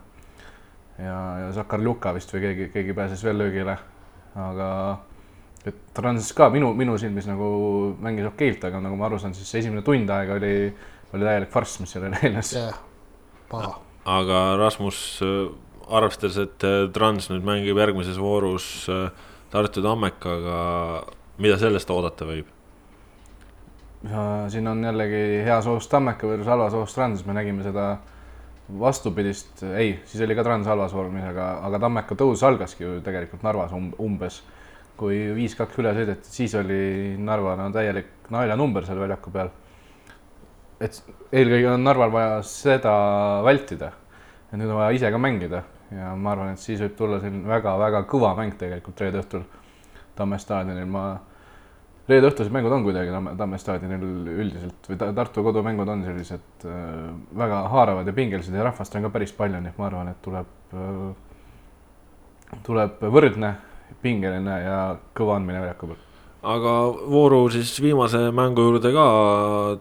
[1.01, 3.77] ja, ja Zakarljuka vist või keegi, keegi pääses veel löögile,
[4.39, 4.71] aga
[5.67, 7.51] et Trans ka minu, minu silmis nagu
[8.03, 10.55] mängis okeilt, aga nagu ma aru saan, siis esimene tund aega oli,
[11.15, 12.55] oli täielik farss, mis sellele eelnes.
[12.57, 12.79] Yeah..
[13.51, 13.75] paha.
[14.19, 15.01] aga Rasmus,
[15.91, 18.71] arvestades, et Trans nüüd mängib järgmises voorus
[19.51, 20.57] Tartu Tammekaga,
[21.43, 22.57] mida sellest oodata võib?
[24.01, 27.89] siin on jällegi hea soos Tammeka versus halva soos Trans, me nägime seda
[28.81, 33.43] vastupidist, ei, siis oli ka Trans halvas vormis, aga, aga Tammeka tõus algaski ju tegelikult
[33.45, 34.41] Narvas um, umbes.
[35.01, 39.51] kui viis-kaks üle sõideti, siis oli Narva no täielik naljanumber seal väljaku peal.
[40.81, 42.95] et eelkõige on Narval vaja seda
[43.45, 43.93] vältida.
[44.53, 47.49] et nüüd on vaja ise ka mängida ja ma arvan, et siis võib tulla selline
[47.51, 49.47] väga-väga kõva mäng tegelikult reede õhtul
[50.19, 51.05] Tamme staadionil, ma
[52.11, 57.09] reede õhtused mängud on kuidagi Tamme, Tamme staadionil üldiselt või Tartu kodumängud on sellised äh,
[57.39, 60.23] väga haaravad ja pingelised ja rahvast on ka päris palju, nii et ma arvan, et
[60.25, 61.11] tuleb äh,,
[62.67, 63.55] tuleb võrdne,
[64.03, 64.79] pingeline ja
[65.17, 66.07] kõva andmine väljaku peal.
[66.51, 66.73] Aga
[67.13, 69.07] vooru siis viimase mängu juurde ka,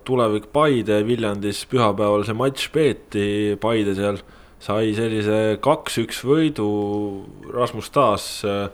[0.04, 3.28] tulevik Paide Viljandis pühapäeval see matš peeti,
[3.62, 4.20] Paide seal
[4.60, 6.70] sai sellise kaks-üks võidu,
[7.54, 8.68] Rasmus Taas, äh,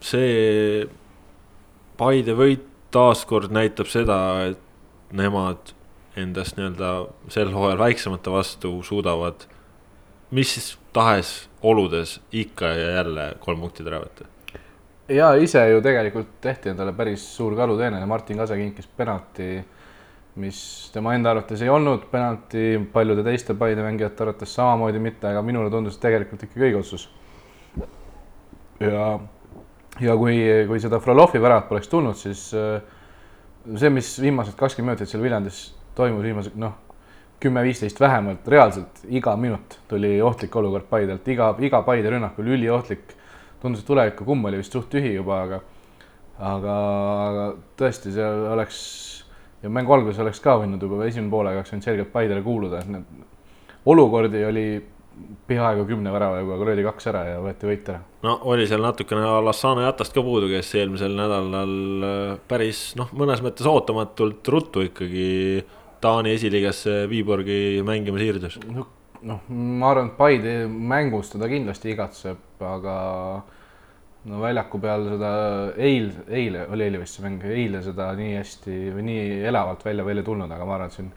[0.00, 0.84] see
[1.96, 4.18] Paide võit taaskord näitab seda,
[4.50, 5.72] et nemad
[6.18, 6.92] endast nii-öelda
[7.32, 9.46] sel hooajal väiksemate vastu suudavad
[10.32, 14.24] mis tahes oludes ikka ja jälle kolm punkti ära võtta.
[15.08, 19.60] ja ise ju tegelikult tehti endale päris suur karuteene, Martin Kase kinkis penalti,
[20.40, 25.42] mis tema enda arvates ei olnud penalti, paljude teiste Paide mängijate arvates samamoodi mitte, aga
[25.44, 27.08] minule tundus tegelikult ikkagi õige otsus.
[28.80, 29.18] ja
[30.00, 32.80] ja kui, kui seda Frolovi väravat poleks tulnud, siis äh,
[33.76, 35.60] see, mis viimased kakskümmend minutit seal Viljandis
[35.96, 36.78] toimus, viimased noh,
[37.42, 43.18] kümme-viisteist vähemalt, reaalselt iga minut tuli ohtlik olukord Paidelt, iga, iga Paide rünnak oli üliohtlik.
[43.62, 45.60] tundus, et tuleviku kumm oli vist suht tühi juba, aga,
[46.38, 46.72] aga,
[47.28, 47.44] aga
[47.78, 48.78] tõesti, seal oleks
[49.62, 52.90] ja mängu alguses oleks ka võinud juba esimene poolaeg oleks võinud selgelt Paidele kuuluda, et
[52.90, 54.66] need olukordi oli
[55.46, 58.00] peaaegu kümne väravaga, aga löödi kaks ära ja võeti võit ära.
[58.24, 61.76] no oli seal natukene Alassane Jatast ka puudu, kes eelmisel nädalal
[62.08, 65.28] äh, päris noh, mõnes mõttes ootamatult ruttu ikkagi
[66.02, 68.58] Taani esiliigasse Viiborgi mängima siirdus.
[68.72, 72.96] noh, ma arvan, et Paide mängus teda kindlasti igatseb, aga
[74.30, 75.32] no väljaku peal seda
[75.76, 80.06] eil, eile oli eile vist see mäng, eile seda nii hästi või nii elavalt välja
[80.06, 81.10] veel ei tulnud, aga ma arvan, et siin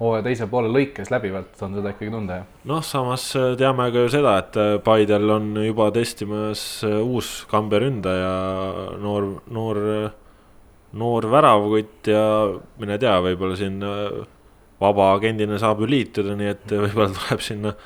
[0.00, 2.60] hooaja teise poole lõikes läbivalt on seda ikkagi tunda, jah.
[2.68, 7.38] noh, samas äh, teame ka ju seda, et äh, Paidel on juba testimas äh, uus
[7.50, 8.32] kambe ründaja,
[9.00, 9.82] noor, noor,
[11.00, 12.24] noor väravkutt ja
[12.80, 13.80] mine tea, võib-olla siin
[14.80, 17.76] vaba agendina saab ju liituda, nii et võib-olla tuleb sinna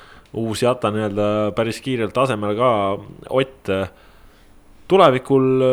[0.41, 2.71] uus jata nii-öelda päris kiirelt asemele ka
[3.31, 3.69] Ott.
[4.91, 5.63] Tulevikul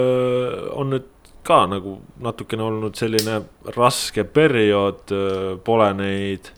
[0.79, 1.09] on nüüd
[1.49, 3.41] ka nagu natukene olnud selline
[3.77, 5.13] raske periood,
[5.65, 6.51] pole neid,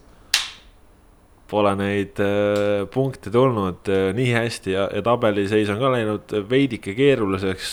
[1.50, 6.94] pole neid äh, punkte tulnud äh, nii hästi ja, ja tabeliseis on ka läinud veidike
[6.98, 7.72] keeruliseks.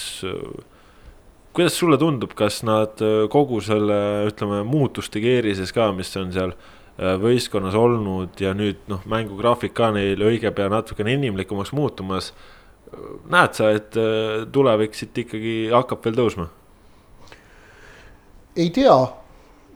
[1.57, 6.57] kuidas sulle tundub, kas nad äh, kogu selle, ütleme, muutuste keerises ka, mis on seal
[6.97, 12.31] võistkonnas olnud ja nüüd noh, mängugraafik ka neil õige pea natukene inimlikumaks muutumas.
[13.31, 13.97] Näed sa, et
[14.53, 16.47] tulevik siit ikkagi hakkab veel tõusma?
[18.57, 18.95] ei tea,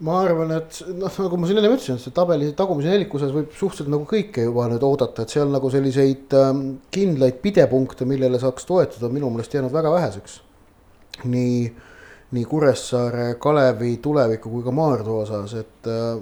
[0.02, 3.52] ma arvan, et noh, nagu ma siin enne ütlesin, et see tabeli tagumise nelikuses võib
[3.54, 8.66] suhteliselt nagu kõike juba nüüd oodata, et seal nagu selliseid ähm, kindlaid pidepunkte, millele saaks
[8.68, 10.40] toetuda, minu meelest jäänud väga väheseks.
[11.28, 11.58] nii,
[12.34, 16.18] nii Kuressaare, Kalevi tuleviku kui ka Maardu osas, et äh,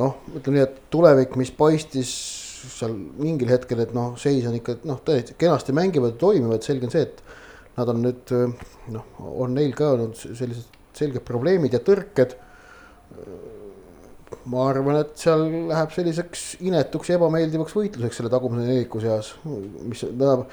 [0.00, 2.12] noh, ütleme nii, et tulevik, mis paistis
[2.62, 6.94] seal mingil hetkel, et noh, seis on ikka noh, tõesti kenasti mängivad toimivad, selge on
[6.94, 7.22] see, et
[7.78, 8.34] nad on nüüd
[8.94, 9.06] noh,
[9.38, 12.36] on neil ka olnud sellised selged probleemid ja tõrked.
[14.48, 20.02] ma arvan, et seal läheb selliseks inetuks ja ebameeldivaks võitluseks selle tagumise neliku seas, mis
[20.04, 20.46] tähendab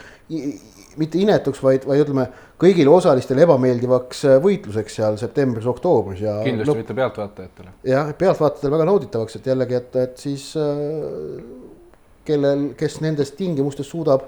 [0.99, 2.25] mitte inetuks, vaid, vaid ütleme
[2.59, 6.37] kõigile osalistele ebameeldivaks võitluseks seal septembris-oktoobris ja.
[6.43, 6.81] kindlasti lõpp...
[6.83, 7.75] mitte pealtvaatajatele.
[7.91, 10.47] jah, pealtvaatajatele väga nauditavaks, et jällegi, et, et siis
[12.25, 14.27] kellel, kes nendes tingimustes suudab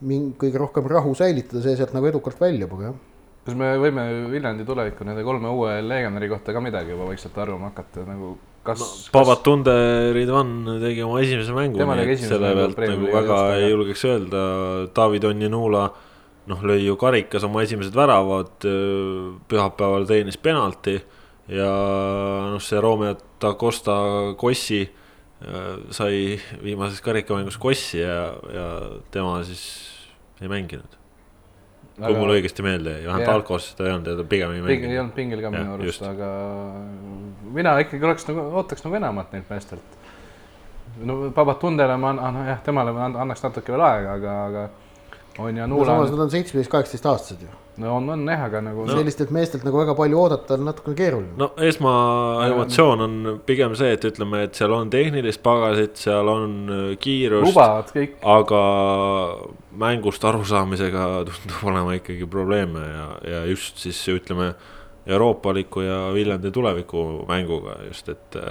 [0.00, 3.00] mingi kõige rohkem rahu säilitada, see sealt nagu edukalt väljub, aga jah.
[3.46, 7.70] kas me võime Viljandi tuleviku nende kolme uue legionäri kohta ka midagi juba vaikselt arvama
[7.70, 8.34] hakata, nagu
[8.66, 8.88] kas no,?
[9.14, 9.74] Babatunde
[10.16, 14.44] Ridvan tegi oma esimese mängu, nii et selle pealt nagu väga ei julgeks öelda,
[14.96, 15.84] David Onninula
[16.50, 18.56] noh, lõi ju karikas oma esimesed väravad,
[19.50, 20.96] pühapäeval teenis penalti
[21.50, 21.70] ja
[22.54, 23.94] noh, see Romeo da Costa
[24.40, 24.82] Kossi
[25.96, 28.66] sai viimases karikamängus Kossi ja, ja
[29.10, 29.62] tema siis
[30.40, 30.98] ei mänginud.
[32.00, 34.92] kui mul õigesti meelde jäi, vähemalt algos ta ei olnud ja ta pigem ei mänginud.
[34.92, 36.28] ei olnud pingil ka minu arust, aga
[37.56, 39.98] mina ikkagi oleks nagu, ootaks nagu enamat neilt meestelt.
[41.04, 44.68] no Babatundele ma annan, jah, temale ma annaks natuke veel aega, aga, aga
[45.38, 45.92] on ja Nuula no,.
[45.92, 47.50] samas nad on seitsmeteist, kaheksateist aastased ju.
[47.80, 48.96] no on, on jah, aga nagu no.
[48.98, 51.32] sellistelt meestelt nagu väga palju oodata on natukene keeruline.
[51.40, 53.14] no esmaemotsioon on
[53.46, 57.46] pigem see, et ütleme, et seal on tehnilist pagasit, seal on äh, kiirust.
[57.50, 58.18] lubavad kõik.
[58.36, 58.64] aga
[59.84, 64.52] mängust arusaamisega tundub olema ikkagi probleeme ja, ja just siis ütleme
[65.10, 68.42] euroopaliku ja Viljandi tuleviku mänguga just, et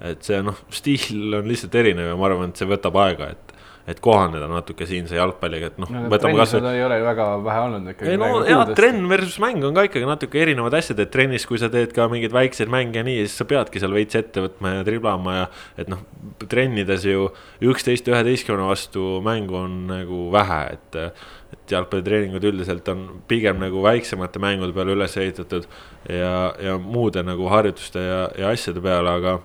[0.00, 3.49] et see noh, stiil on lihtsalt erinev ja ma arvan, et see võtab aega, et
[3.88, 6.04] et kohaneda natuke siinse jalgpalliga, et noh no,.
[6.10, 6.60] Kasvõi...
[6.74, 8.12] ei ole ju väga vähe olnud ikkagi.
[8.12, 11.60] ei no jaa, trenn versus mäng on ka ikkagi natuke erinevad asjad, et trennis, kui
[11.60, 14.78] sa teed ka mingeid väikseid mänge ja nii, siis sa peadki seal veits ette võtma
[14.78, 15.50] ja triblama ja.
[15.80, 16.04] et noh,
[16.50, 17.30] trennides ju
[17.72, 21.04] üksteist üheteistkümne vastu mängu on nagu vähe, et.
[21.50, 25.66] et jalgpallitreeningud üldiselt on pigem nagu väiksemate mängude peale üles ehitatud
[26.10, 29.36] ja, ja muude nagu harjutuste ja, ja asjade peale, aga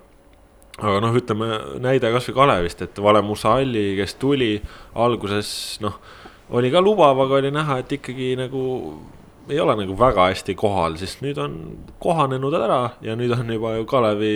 [0.81, 1.49] aga noh, ütleme
[1.83, 4.53] näide kasvõi Kalevist, et Vale Musalli, kes tuli
[4.99, 5.49] alguses
[5.83, 5.99] noh,
[6.55, 8.65] oli ka lubav, aga oli näha, et ikkagi nagu
[9.49, 11.57] ei ole nagu väga hästi kohal, siis nüüd on
[12.01, 14.31] kohanenud ära ja nüüd on juba ju Kalevi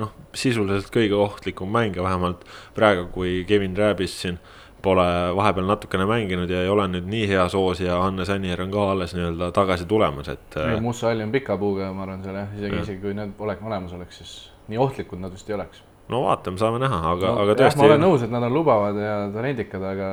[0.00, 4.40] noh, sisuliselt kõige ohtlikum mängija, vähemalt praegu, kui Kevin Rääbis siin
[4.82, 5.04] pole
[5.36, 8.90] vahepeal natukene mänginud ja ei ole nüüd nii hea soos ja Hannes Annier on ka
[8.92, 10.60] alles nii-öelda tagasi tulemas, et.
[10.80, 13.92] Mussa Alli on pika puuga, ma arvan, seal jah, isegi, isegi kui need olek olemas
[13.98, 14.36] oleks, siis
[14.68, 15.82] nii ohtlikud nad vist ei oleks.
[16.08, 17.80] no vaatame, saame näha, aga no,, aga tõesti.
[17.80, 20.08] ma olen nõus, et nad on lubavad ja talendikad, aga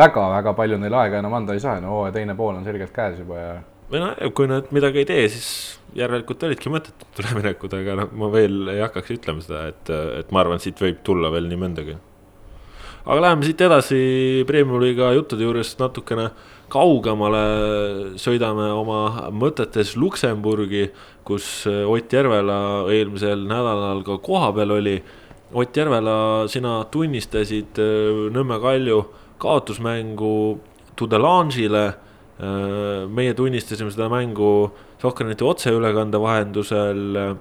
[0.00, 3.18] väga-väga palju neil aega enam anda ei saa, no hooaja teine pool on selgelt käes
[3.20, 3.54] juba ja.
[3.92, 5.50] või noh, kui nad midagi ei tee, siis
[5.94, 10.42] järelikult olidki mõttetud üleminekud, aga noh, ma veel ei hakkaks ütlema seda, et, et ma
[10.42, 11.98] arvan, siit võib tulla veel nii mõndagi.
[13.04, 14.00] aga läheme siit edasi
[14.48, 16.30] Premiumi liiga juttude juurest natukene
[16.74, 17.44] kaugemale,
[18.18, 20.88] sõidame oma mõtetes Luksemburgi
[21.24, 24.98] kus äh, Ott Järvela eelmisel nädalal ka kohapeal oli.
[25.54, 29.00] Ott Järvela, sina tunnistasid äh, Nõmme Kalju
[29.42, 30.34] kaotusmängu
[30.98, 31.86] Tudelange'ile.
[32.34, 34.70] Äh, meie tunnistasime seda mängu
[35.02, 37.34] Sokkerneti otseülekande vahendusel.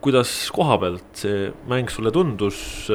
[0.00, 2.88] kuidas koha pealt see mäng sulle tundus?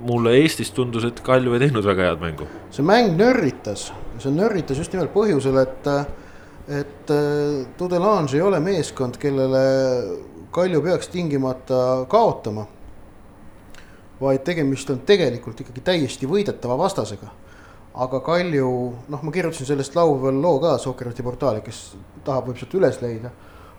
[0.00, 2.46] Mulle Eestis tundus, et Kalju ei teinud väga head mängu.
[2.70, 5.86] see mäng nörritas, see nörritas just nimelt põhjusel, et
[6.68, 9.62] et äh, Tudelange ei ole meeskond, kellele
[10.52, 12.66] Kalju peaks tingimata kaotama.
[14.20, 17.28] vaid tegemist on tegelikult ikkagi täiesti võidetava vastasega.
[17.94, 22.74] aga Kalju, noh, ma kirjutasin sellest laupäeval loo ka Sokkerati portaali, kes tahab, võib sealt
[22.74, 23.30] üles leida.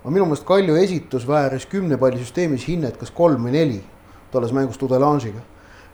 [0.02, 3.84] aga minu meelest Kalju esitus vääris kümnepallisüsteemis hinnet kas kolm või neli
[4.32, 5.42] tolles mängus Tudelange'iga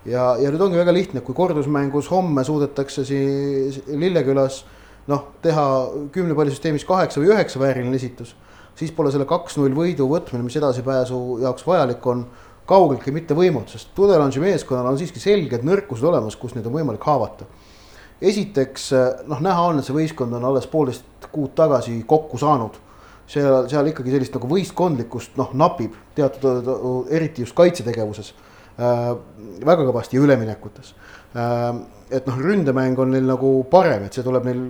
[0.05, 4.63] ja, ja nüüd ongi väga lihtne, kui kordusmängus homme suudetakse siin Lillekülas
[5.11, 5.65] noh, teha
[6.13, 8.33] kümnepallisüsteemis kaheksa või üheksa vääriline esitus,
[8.77, 12.25] siis pole selle kaks-null võidu võtmine, mis edasipääsu jaoks vajalik on,
[12.65, 17.03] kaugeltki mitte võimatu, sest Tudelangi meeskonnal on siiski selged nõrkused olemas, kus neid on võimalik
[17.05, 17.45] haavata.
[18.21, 18.89] esiteks
[19.29, 22.81] noh, näha on, et see võistkond on alles poolteist kuud tagasi kokku saanud.
[23.27, 26.67] seal, seal ikkagi sellist nagu võistkondlikkust noh, napib teatud,
[27.09, 28.33] eriti just kaitsetegevuses.
[28.75, 30.93] Väga kõvasti ja üleminekutes
[31.35, 31.69] äh,.
[32.11, 34.65] et noh, ründemäng on neil nagu parem, et see tuleb neil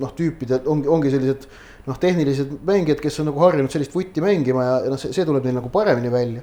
[0.00, 1.48] noh, tüüpide ongi, ongi sellised
[1.88, 5.26] noh, tehnilised mängijad, kes on nagu harjunud sellist vutti mängima ja, ja noh, see, see
[5.28, 6.42] tuleb neil nagu paremini välja.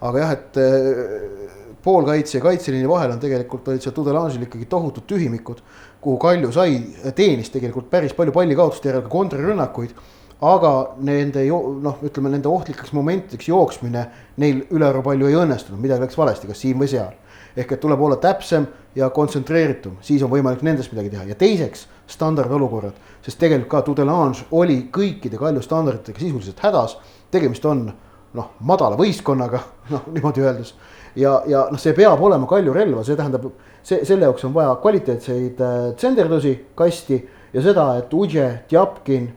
[0.00, 1.50] aga jah, et äh,
[1.84, 5.60] poolkaitse ja kaitseliini vahel on tegelikult olid seal Tudelange'il ikkagi tohutud tühimikud,
[6.00, 6.78] kuhu Kalju sai,
[7.16, 9.94] teenis tegelikult päris palju pallikaotuste järel ka kontrirünnakuid.
[10.40, 10.72] Aga
[11.04, 14.06] nende noh, ütleme nende ohtlikeks momentideks jooksmine
[14.40, 17.16] neil ülearu palju ei õnnestunud, midagi läks valesti, kas siin või seal.
[17.56, 21.88] ehk et tuleb olla täpsem ja kontsentreeritum, siis on võimalik nendest midagi teha ja teiseks
[22.06, 22.94] standardolukorrad,
[23.26, 26.96] sest tegelikult ka Tudelange oli kõikide Kalju standarditega sisuliselt hädas.
[27.30, 27.90] tegemist on
[28.34, 29.60] noh, madala võistkonnaga,
[29.92, 30.74] noh niimoodi öeldes.
[31.16, 33.50] ja, ja noh, see peab olema Kalju relva, see tähendab,
[33.82, 37.20] see, selle jaoks on vaja kvaliteetseid äh, tsenderdusi kasti
[37.52, 39.28] ja seda, et Udje, Tjapkin,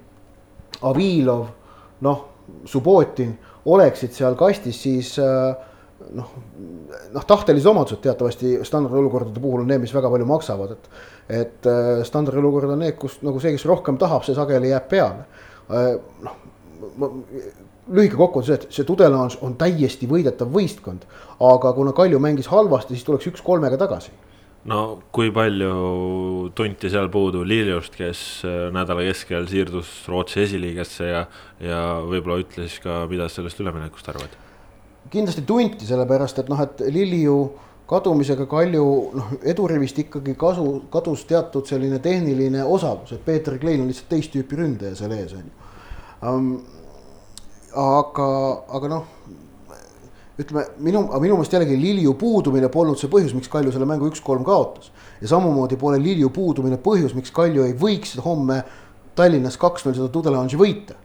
[0.82, 1.48] Avilov,
[2.04, 2.24] noh,
[2.68, 3.34] Subbotin
[3.72, 5.54] oleksid seal kastis, siis äh,
[6.18, 6.32] noh,
[7.14, 10.90] noh, tahtelised omadused teatavasti standardolukordade puhul on need, mis väga palju maksavad, et.
[11.44, 15.28] et äh, standardolukord on need, kus nagu see, kes rohkem tahab, see sageli jääb peale.
[15.72, 15.94] Äh,
[16.26, 16.42] noh,
[17.94, 21.08] lühike kokkuvõte see, et see Tudelange on täiesti võidetav võistkond,
[21.44, 24.12] aga kuna Kalju mängis halvasti, siis tuleks üks kolmega tagasi
[24.70, 24.80] no
[25.16, 25.74] kui palju
[26.56, 31.26] tunti seal puudu Liljust, kes äh, nädala keskel siirdus Rootsi esiliigasse ja,
[31.64, 34.40] ja võib-olla ütles ka, mida sellest üleminekust arvad?
[35.14, 37.38] kindlasti tunti, sellepärast et noh, et Lilju
[37.90, 38.86] kadumisega Kalju
[39.18, 44.32] noh, edurivist ikkagi kasu, kadus teatud selline tehniline osavus, et Peeter Klein on lihtsalt teist
[44.34, 46.54] tüüpi ründaja seal ees on ju um,.
[47.74, 48.30] aga,
[48.80, 49.12] aga noh
[50.44, 54.46] ütleme minu, minu meelest jällegi Lilju puudumine polnud see põhjus, miks Kalju selle mängu üks-kolm
[54.48, 54.92] kaotas.
[55.22, 58.64] ja samamoodi pole Lilju puudumine põhjus, miks Kalju ei võiks homme
[59.16, 60.98] Tallinnas kaks-null seda Tudelange'i võita.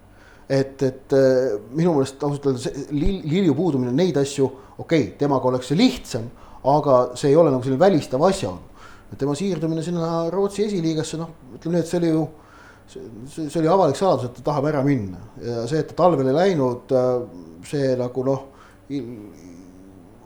[0.49, 4.47] et, et äh, minu meelest ausalt öeldes Lilju puudumine neid asju,
[4.79, 6.31] okei okay,, temaga oleks see lihtsam,
[6.65, 8.65] aga see ei ole nagu selline välistav asjaolu.
[9.19, 12.29] tema siirdumine sinna Rootsi esiliigasse, noh, ütleme nii, et see oli ju
[12.89, 16.29] see, see oli avalik saladus, et ta tahab ära minna ja see, et ta talvel
[16.29, 17.11] ei läinud, äh,
[17.69, 18.47] see nagu noh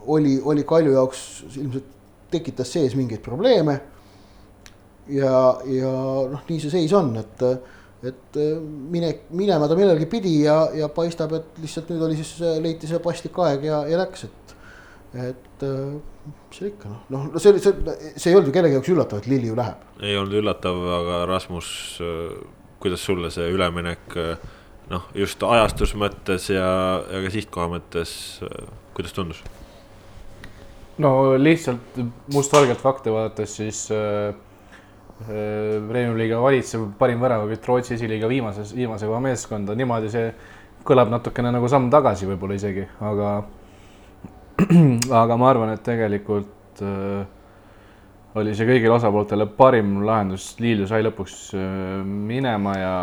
[0.07, 1.22] oli, oli Kalju jaoks
[1.57, 1.90] ilmselt
[2.33, 3.81] tekitas sees mingeid probleeme.
[5.11, 5.92] ja, ja
[6.31, 7.42] noh, nii see seis on, et,
[8.07, 12.90] et mine, minema ta millalgi pidi ja, ja paistab, et lihtsalt nüüd oli siis, leiti
[12.90, 14.55] see paslik aeg ja, ja läks, et,
[15.27, 18.79] et mis seal ikka noh, noh, no see oli, see, see ei olnud ju kellegi
[18.79, 19.83] jaoks üllatav, et Lilli ju läheb.
[20.07, 21.72] ei olnud üllatav, aga Rasmus,
[22.83, 24.16] kuidas sulle see üleminek
[24.92, 26.68] noh, just ajastus mõttes ja,
[27.09, 28.14] ja ka sihtkoha mõttes,
[28.96, 29.42] kuidas tundus?
[31.02, 32.00] no lihtsalt
[32.33, 34.35] mustvalgelt fakte vaadates, siis äh,
[35.24, 40.31] äh, Premium-liiga valitsev parim väravakütt Rootsi esiliiga viimases, viimase koha meeskonda, niimoodi see
[40.87, 43.35] kõlab natukene nagu samm tagasi võib-olla isegi, aga
[45.22, 47.22] aga ma arvan, et tegelikult äh,
[48.38, 51.66] oli see kõigile osapooltele parim lahendus, Liilu sai lõpuks äh,
[52.05, 52.94] minema ja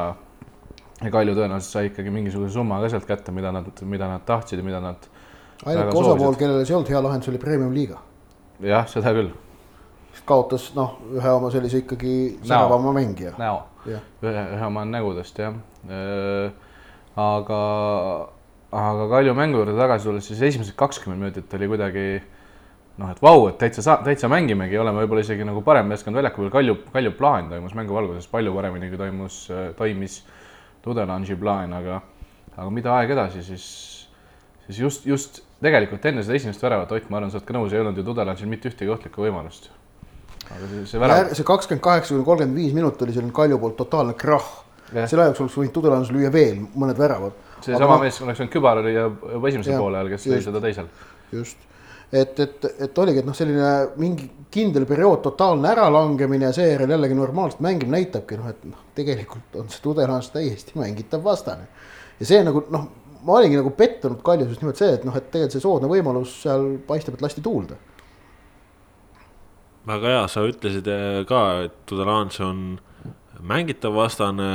[1.00, 4.60] ja Kalju tõenäoliselt sai ikkagi mingisuguse summa ka sealt kätte, mida nad, mida nad tahtsid
[4.60, 5.06] ja mida nad.
[5.66, 8.02] ainuke osapool, kellele see ei olnud hea lahendus, oli Premium liiga.
[8.64, 9.32] jah, seda küll.
[10.28, 13.36] kaotas noh, ühe oma sellise ikkagi säravama mängija.
[13.40, 15.56] näo, ühe, ühe oma nägudest jah.
[17.16, 17.62] aga,
[18.72, 22.06] aga Kalju mängu juurde tagasi tulles, siis esimesed kakskümmend minutit oli kuidagi
[23.00, 26.52] noh, et vau, et täitsa, täitsa mängimegi, oleme võib-olla isegi nagu parem meeskond väljaku peal,
[26.58, 29.46] Kalju, Kalju plaan toimus mängu valguses palju paremini, kui toimus,
[29.80, 30.20] toimis
[30.84, 32.00] Tudelange'i plaan, aga,
[32.56, 33.65] aga mida aeg edasi, siis,
[34.68, 37.76] siis just, just tegelikult enne seda esimest väravat, Ott, ma arvan, sa oled ka nõus,
[37.76, 39.70] ei olnud ju Tudelange'il mitte ühtegi ohtlikku võimalust.
[40.50, 41.34] aga see, see värav.
[41.36, 44.52] see kakskümmend kaheksa kuni kolmkümmend viis minutit oli selline Kalju poolt totaalne krahh.
[44.94, 47.36] selle ajaks oleks võinud Tudelange lüüa veel mõned väravad.
[47.62, 50.94] seesama no, mees oleks võinud Kübar lüüa juba esimesel poole ajal, kes lõi seda teisel.
[51.32, 51.68] just
[52.12, 57.17] et, et, et oligi, et noh, selline mingi kindel periood, totaalne äralangemine ja seejärel jällegi
[57.17, 61.67] normaalselt mängimine näitabki noh, et noh, tegelikult on see Tudelange täiesti mängitav vastane.
[62.19, 62.88] ja see nagu noh,
[63.26, 66.34] ma olingi nagu pettunud Kaljus just nimelt see, et noh, et tegelikult see soodne võimalus
[66.43, 67.78] seal paistab, et lasti tuulde.
[69.89, 72.65] väga hea, sa ütlesid eh, ka, et Tudelange on
[73.39, 74.50] mängitav vastane.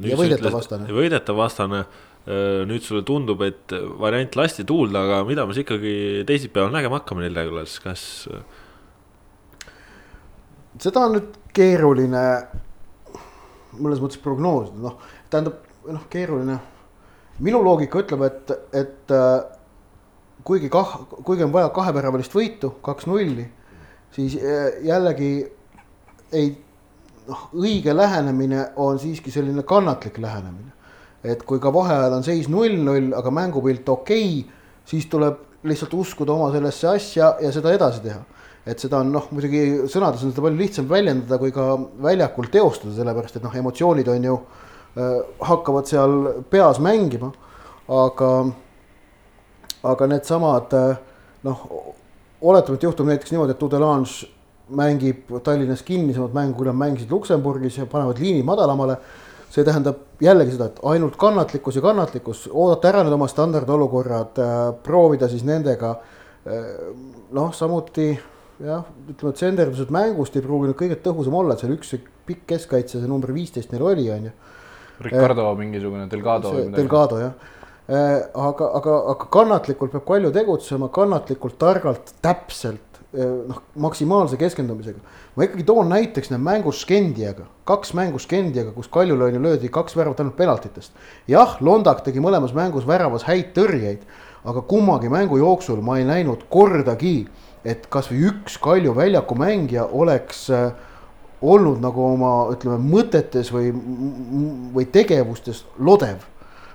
[0.00, 0.88] ja võidetav vastane.
[0.88, 1.84] võidetav vastane
[2.24, 7.26] nüüd sulle tundub, et variant lasti tuulde, aga mida me siis ikkagi teisipäeval nägema hakkame
[7.26, 8.04] Lillekülas, kas?
[10.80, 12.22] seda on nüüd keeruline
[13.80, 14.96] mõnes mõttes prognoosida, noh,
[15.30, 16.58] tähendab, noh, keeruline.
[17.42, 19.40] minu loogika ütleb, et, et äh,
[20.46, 23.46] kuigi kah-, kuigi on vaja kaheväravalist võitu, kaks nulli,
[24.14, 25.32] siis äh, jällegi
[26.32, 26.52] ei,
[27.28, 30.73] noh, õige lähenemine on siiski selline kannatlik lähenemine
[31.24, 36.34] et kui ka vaheajal on seis null-null, aga mängupilt okei okay,, siis tuleb lihtsalt uskuda
[36.34, 38.20] oma sellesse asja ja seda edasi teha.
[38.66, 41.74] et seda on noh, muidugi sõnades on seda palju lihtsam väljendada, kui ka
[42.04, 45.18] väljakul teostada, sellepärast et noh, emotsioonid on ju äh,,
[45.50, 46.14] hakkavad seal
[46.52, 47.28] peas mängima,
[47.92, 48.30] aga,
[49.92, 51.02] aga needsamad äh,
[51.44, 51.66] noh,
[52.40, 54.30] oletame, et juhtub näiteks niimoodi, et Tudelange
[54.72, 58.96] mängib Tallinnas kinnisemat mängu, kui nad mängisid Luksemburgis ja panevad liini madalamale
[59.52, 64.62] see tähendab jällegi seda, et ainult kannatlikkus ja kannatlikkus, oodata ära need oma standardolukorrad, äh,
[64.86, 65.94] proovida siis nendega.
[66.44, 66.70] Äh,
[67.34, 68.12] noh, samuti
[68.62, 73.00] jah, ütleme, et senderdused mängust ei pruuginud kõige tõhusam olla, et seal üks pikk keskkaitse,
[73.00, 74.34] see number viisteist neil oli, on ju.
[75.04, 76.54] Ricardo äh, mingisugune, Delgado.
[76.74, 77.32] Delgado jah
[77.90, 84.98] äh,, aga, aga, aga kannatlikult peab palju tegutsema, kannatlikult, targalt, täpselt noh, maksimaalse keskendumisega.
[85.36, 90.20] ma ikkagi toon näiteks need mängud Skendiaga, kaks mängu Skendiaga, kus Kaljulaine löödi kaks väravat
[90.20, 90.92] ainult penaltitest.
[91.28, 94.02] jah, Londak tegi mõlemas mängus väravas häid tõrjeid,
[94.44, 97.26] aga kummagi mängu jooksul ma ei näinud kordagi,
[97.64, 100.72] et kasvõi üks Kalju väljaku mängija oleks äh,
[101.44, 103.70] olnud nagu oma, ütleme, mõtetes või,
[104.74, 106.20] või tegevustes lodev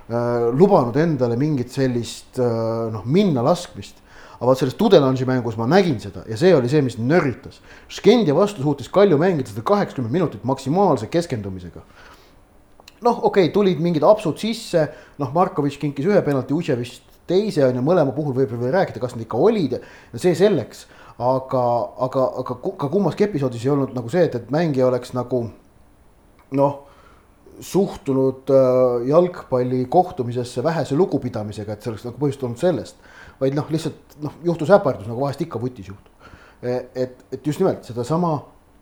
[0.10, 0.50] äh,.
[0.54, 4.02] lubanud endale mingit sellist äh, noh, minna laskmist.
[4.40, 7.60] Aga vot selles Tudelangi mängus ma nägin seda ja see oli see, mis nörritas.
[7.92, 11.84] Skendia vastu suutis Kalju mängida seda kaheksakümmend minutit maksimaalse keskendumisega
[13.02, 14.88] noh, okei okay,, tulid mingid apsud sisse,
[15.20, 19.16] noh, Markovitš kinkis ühe penalti, Uševist teise on ju, mõlema puhul võib veel rääkida, kas
[19.16, 20.88] nad ikka olid ja see selleks
[21.20, 21.64] aga,
[22.08, 25.46] aga, aga ka kummaski episoodis ei olnud nagu see, et, et mängija oleks nagu
[26.56, 26.78] noh,
[27.60, 33.10] suhtunud äh, jalgpalli kohtumisesse vähese lugupidamisega, et see oleks nagu põhjust olnud sellest.
[33.40, 36.32] Vaid noh, lihtsalt noh, juhtus äpardus, nagu vahest ikka vutis juhtub.
[36.62, 38.34] E, et, et just nimelt sedasama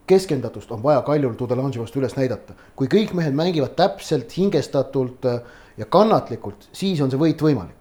[0.08, 2.56] keskendatust on vaja Kaljul Tudelangi vastu üles näidata.
[2.76, 5.42] kui kõik mehed mängivad täpselt, hingestatult äh,
[5.78, 7.78] ja kannatlikult, siis on see võit võimalik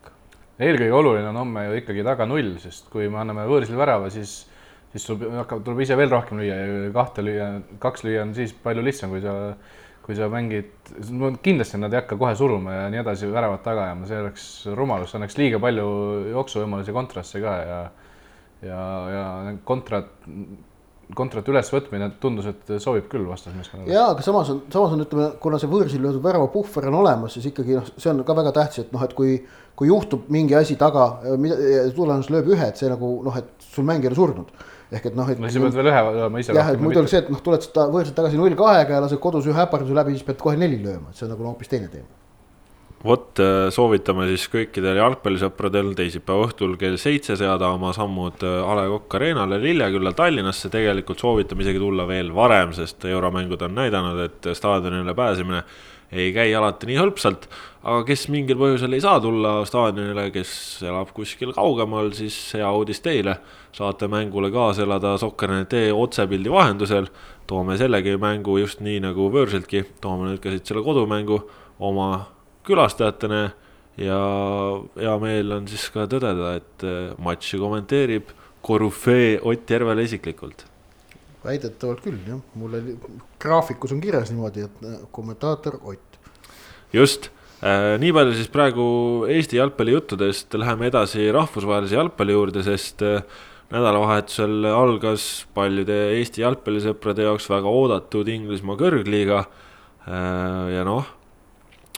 [0.56, 4.38] eelkõige oluline on homme ju ikkagi taga null, sest kui me anname võõrsil värava, siis,
[4.92, 7.48] siis tuleb, hakkab, tuleb ise veel rohkem lüüa ja kahte lüüa,
[7.82, 9.34] kaks lüüa on siis palju lihtsam, kui sa,
[10.06, 10.70] kui sa mängid,
[11.10, 14.44] no kindlasti nad ei hakka kohe suruma ja nii edasi väravat taga ajama, see oleks
[14.78, 15.86] rumalus, see annaks liiga palju
[16.30, 17.80] jooksuvõimalusi kontrasse ka ja
[18.64, 18.78] ja,
[19.12, 20.08] ja kontrad
[21.14, 23.92] kontrat ülesvõtmine tundus, et sobib küll vastasmeeskonnale.
[23.92, 27.36] ja, aga samas on, samas on, ütleme, kuna see võõrsil löödud värava puhver on olemas,
[27.36, 29.36] siis ikkagi noh, see on ka väga tähtis, et noh, et kui,
[29.78, 31.06] kui juhtub mingi asi taga,
[31.38, 34.50] mida tulemus lööb ühe, et see nagu noh, et sul mäng ei ole surnud.
[34.92, 35.40] Ehk et noh, et.
[35.40, 36.54] no siis pead veel ühe olema ise.
[36.56, 39.22] jah, et muidu oleks see, et noh, tuled seda võõrselt tagasi null kahega ja lased
[39.22, 41.90] kodus ühe äparduse läbi, siis pead kohe neli lööma, et see on nagu hoopis teine
[41.92, 42.08] teema
[43.06, 48.76] vot äh, soovitame siis kõikidel jalgpallisõpradel teisipäeva õhtul kell seitse seada oma sammud äh, A
[48.78, 50.70] Le Coq Arena'le Lilleküllal Tallinnasse.
[50.72, 55.62] tegelikult soovitame isegi tulla veel varem, sest euromängud on näidanud, et staadionile pääsemine
[56.12, 57.48] ei käi alati nii hõlpsalt.
[57.86, 60.52] Aga kes mingil põhjusel ei saa tulla staadionile, kes
[60.86, 63.38] elab kuskil kaugemal, siis hea uudis teile.
[63.76, 67.06] saate mängule kaasa elada Soccer.ee otsepildi vahendusel.
[67.46, 71.38] toome sellegi mängu just nii nagu võõrsiltki, toome nüüd ka siit selle kodumängu
[71.78, 72.26] oma
[72.66, 73.52] külastajatena
[73.96, 74.18] ja
[74.96, 78.34] hea meel on siis ka tõdeda, et äh, matši kommenteerib
[78.66, 80.66] korüfee Ott Järvela isiklikult.
[81.46, 82.98] väidetavalt küll jah, mul oli
[83.38, 86.18] graafikus on kirjas niimoodi, et äh, kommentaator Ott.
[86.92, 87.30] just
[87.62, 88.86] nii palju siis praegu
[89.32, 93.22] Eesti jalgpallijuttudest, läheme edasi rahvusvahelise jalgpalli juurde, sest äh,
[93.72, 100.74] nädalavahetusel algas paljude Eesti jalgpallisõprade jaoks väga oodatud Inglismaa kõrgliiga äh,.
[100.76, 101.08] ja noh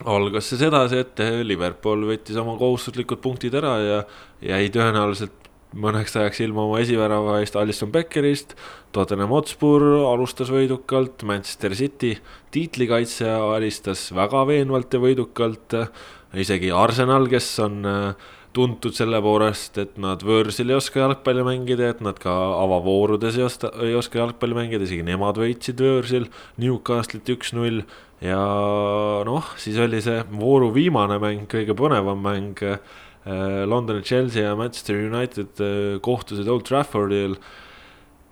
[0.07, 3.99] algas see sedasi, et Liverpool võttis oma kohustuslikud punktid ära ja
[4.45, 8.55] jäi tõenäoliselt mõneks ajaks ilma oma esivärava eest Alisson Beckerist.
[8.93, 12.15] Tottenham Hotspur alustas võidukalt, Manchester City
[12.55, 15.77] tiitlikaitsja alistas väga veenvalt ja võidukalt.
[16.35, 21.93] isegi Arsenal, kes on äh, tuntud selle poolest, et nad võõrsil ei oska jalgpalli mängida,
[21.93, 26.29] et nad ka avavoorudes ei oska, ei oska jalgpalli mängida, isegi nemad võitsid võõrsil
[26.61, 27.85] Newcastle'it üks-null
[28.25, 28.39] ja
[29.29, 32.65] noh, siis oli see vooru viimane mäng, kõige põnevam mäng.
[33.29, 37.37] Äh, Londoni Chelsea ja Manchester United äh, kohtusid Old Traffordil.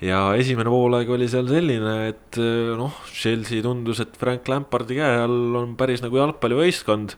[0.01, 5.19] ja esimene poolaeg oli seal selline, et äh, noh, Chelsea tundus, et Frank Lampardi käe
[5.25, 7.17] all on päris nagu jalgpallivõistkond.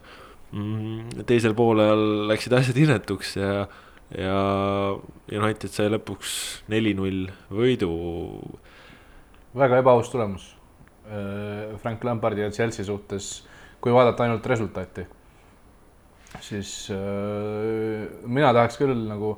[0.54, 3.66] Mm, teisel poolel läksid asjad inetuks ja,
[4.16, 4.38] ja
[5.28, 6.32] United sai lõpuks
[6.72, 7.90] neli-null võidu.
[9.58, 10.54] väga ebaaus tulemus
[11.82, 13.28] Frank Lampardi ja Chelsea suhtes,
[13.80, 15.04] kui vaadata ainult resultaati,
[16.44, 19.34] siis äh, mina tahaks küll nagu,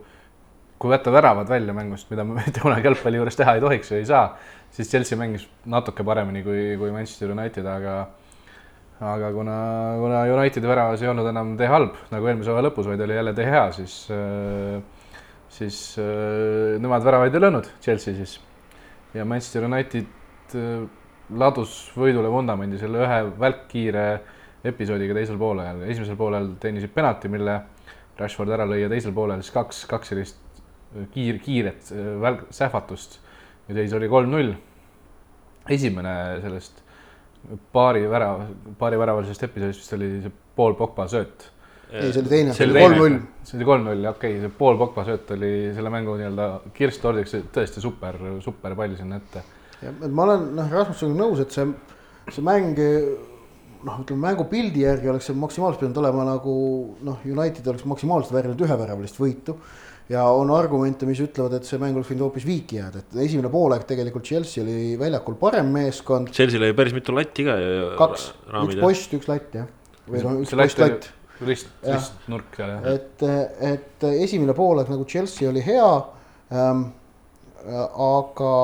[0.81, 4.03] kui võtta väravad välja mängust, mida me mitte kunagi jalgpalli juures teha ei tohiks või
[4.03, 4.25] ei saa,
[4.75, 8.01] siis Chelsea mängis natuke paremini kui, kui Manchester United, aga
[9.01, 9.59] aga kuna,
[9.97, 13.33] kuna Unitedi väravas ei olnud enam tee halb nagu eelmise hooaja lõpus, vaid oli jälle
[13.39, 15.07] tee hea, siis, äh,
[15.51, 15.79] siis
[16.83, 18.37] nemad väravaid ei löönud, Chelsea siis.
[19.15, 20.59] ja Manchester United
[21.39, 24.05] ladus võidule vundamendi selle ühe välkkiire
[24.65, 27.57] episoodiga teisel poolel, esimesel poolel teenisid penalti, mille
[28.19, 30.41] Rashford ära lõi ja teisel poolel siis kaks, kaks sellist
[30.97, 33.21] äh, kiir, kiiret äh, välk, sähvatust
[33.69, 34.55] ja seis oli kolm-null.
[35.71, 36.83] esimene sellest
[37.73, 41.47] paari värava, paari väravalisest episoodist vist oli see Paul Pogba sööt.
[41.91, 43.17] ei, see oli teine, see oli kolm-null.
[43.45, 47.39] see oli kolm-null, okei okay,, see Paul Pogba sööt oli selle mängu nii-öelda kirss tordiks,
[47.55, 49.47] tõesti super, super pall sinna ette
[49.81, 51.67] ja ma olen noh, Rasmusega nõus, et see,
[52.29, 52.79] see mäng
[53.87, 56.55] noh, ütleme mängupildi järgi oleks see maksimaalselt pidanud olema nagu
[57.07, 59.57] noh, United oleks maksimaalselt väärinud üheväravalist võitu.
[60.11, 63.53] ja on argumente, mis ütlevad, et see mäng oleks võinud hoopis viiki jääda, et esimene
[63.53, 66.33] poolaeg tegelikult Chelsea oli väljakul parem meeskond.
[66.35, 67.57] Chelsea'l oli päris mitu latti ka.
[68.01, 68.27] kaks,
[68.65, 69.71] üks post, üks latt jah.
[70.09, 71.11] või noh, üks post latt
[71.47, 72.89] rist, ristnurk seal jah.
[72.95, 73.25] et,
[73.71, 75.91] et esimene poolaeg nagu Chelsea oli hea
[76.53, 76.89] ähm,.
[77.61, 78.55] aga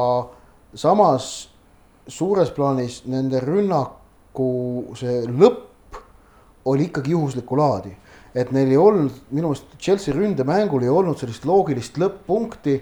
[0.77, 1.27] samas
[2.09, 3.41] suures plaanis nende
[4.37, 5.97] rünnaku see lõpp
[6.67, 7.97] oli ikkagi juhuslikku laadi.
[8.35, 12.81] et neil ei olnud, minu meelest Chelsea ründemängul ei olnud sellist loogilist lõpp-punkti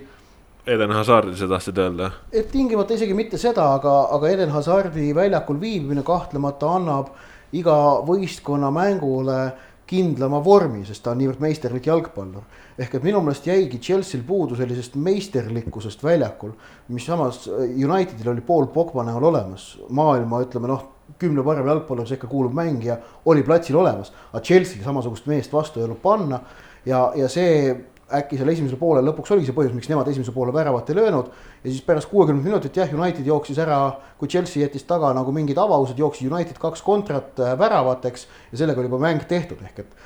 [0.67, 2.11] Eden Hazardi sa tahtsid öelda?
[2.33, 7.13] et tingimata isegi mitte seda, aga, aga Eden Hazardi väljakul viibimine kahtlemata annab
[7.53, 9.53] iga võistkonna mängule
[9.87, 12.43] kindlama vormi, sest ta on niivõrd meisterlik jalgpallur.
[12.79, 16.57] ehk et minu meelest jäigi Chelsea'l puudu sellisest meisterlikkusest väljakul,
[16.89, 20.94] mis samas Unitedil oli pool Pogba näol olemas, maailma ütleme noh,
[21.25, 25.89] kümne parema jalgpalluri sekka kuuluv mängija oli platsil olemas, aga Chelsea'l samasugust meest vastu ei
[25.89, 26.41] olnud panna
[26.87, 27.75] ja, ja see
[28.13, 31.31] äkki seal esimesel poolel lõpuks oligi see põhjus, miks nemad esimese poole väravat ei löönud.
[31.65, 33.79] ja siis pärast kuuekümmet minutit jah, United jooksis ära,
[34.19, 38.81] kui Chelsea jättis taga nagu mingid avavused, jooksis United kaks kontrat äh, väravateks ja sellega
[38.81, 39.97] oli juba mäng tehtud, ehk et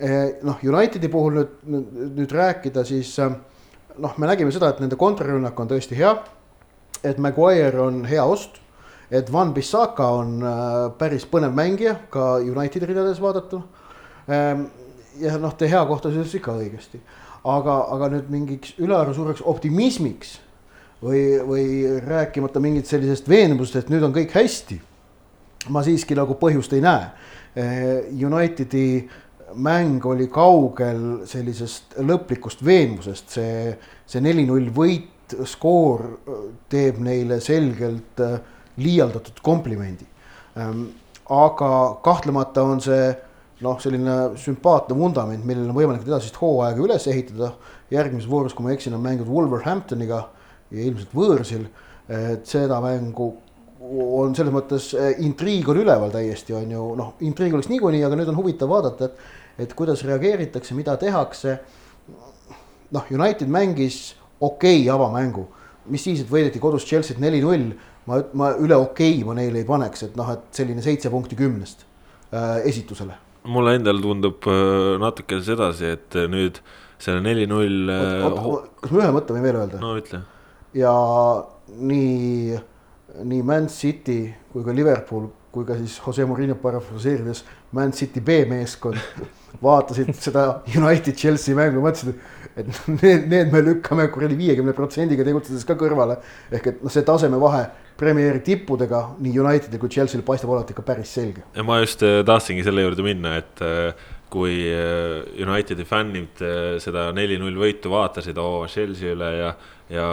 [0.00, 3.36] eh, noh, Unitedi puhul nüüd, nüüd, nüüd rääkida, siis äh,
[3.98, 6.16] noh, me nägime seda, et nende kontrarünnak on tõesti hea.
[7.04, 8.61] et Maguire on hea ost,
[9.12, 13.62] et Van Bissaka on äh, päris põnev mängija ka Unitedi ridades vaadatuna
[14.28, 14.64] ähm,.
[15.20, 17.02] ja noh, De Gea kohta ütles ikka õigesti,
[17.44, 20.38] aga, aga nüüd mingiks ülearu suureks optimismiks
[21.02, 21.66] või, või
[22.00, 24.80] rääkimata mingit sellisest veenmusest, et nüüd on kõik hästi.
[25.68, 27.04] ma siiski nagu põhjust ei näe.
[28.24, 28.86] Unitedi
[29.54, 33.74] mäng oli kaugel sellisest lõplikust veenvusest, see,
[34.06, 38.34] see neli-null võit, skoor äh, teeb neile selgelt äh,
[38.76, 40.06] liialdatud komplimendi.
[41.32, 41.70] aga
[42.04, 43.12] kahtlemata on see
[43.62, 47.52] noh, selline sümpaatne vundament, millel on võimalik edasist hooaega üles ehitada.
[47.92, 50.22] järgmises voorus, kui ma ei eksi, on mängud Wolverhamptoniga
[50.72, 51.66] ja ilmselt võõrsil,
[52.08, 53.34] et seda mängu
[53.82, 58.16] on selles mõttes eh, intriig on üleval täiesti on ju noh, intriig oleks niikuinii, aga
[58.18, 61.58] nüüd on huvitav vaadata, et, et kuidas reageeritakse, mida tehakse.
[62.92, 65.46] noh, United mängis okei okay avamängu,
[65.90, 67.72] mis siis, et võideti kodus Chelsea't neli-null,
[68.06, 71.38] ma, ma üle okei okay ma neile ei paneks, et noh, et selline seitse punkti
[71.38, 71.86] kümnest
[72.32, 76.62] äh, esitusele mulle endale tundub äh, natuke sedasi, et nüüd
[77.02, 77.90] selle neli-null.
[78.82, 79.82] kas ma ühe mõtte võin veel öelda?
[79.82, 80.22] no ütle.
[80.78, 80.94] ja
[81.78, 82.58] nii,
[83.28, 87.44] nii Man City kui ka Liverpool kui ka siis Jose Murillo parafraseerides
[87.76, 88.96] Man City B-meeskond
[89.62, 92.41] vaatasid seda United Chelsea mängu, mõtlesid, et
[93.02, 96.18] need, need me lükkame kuradi viiekümne protsendiga tegutsedes ka kõrvale.
[96.52, 97.64] ehk et noh, see tasemevahe
[98.02, 101.44] Premieri tippudega nii Unitedil kui Chelsea'l paistab olevat ikka päris selge.
[101.64, 103.92] ma just äh, tahtsingi selle juurde minna, et äh,
[104.32, 109.50] kui äh, Unitedi fännid äh, seda neli-null võitu vaatasid oo Chelsea üle ja,
[109.92, 110.06] ja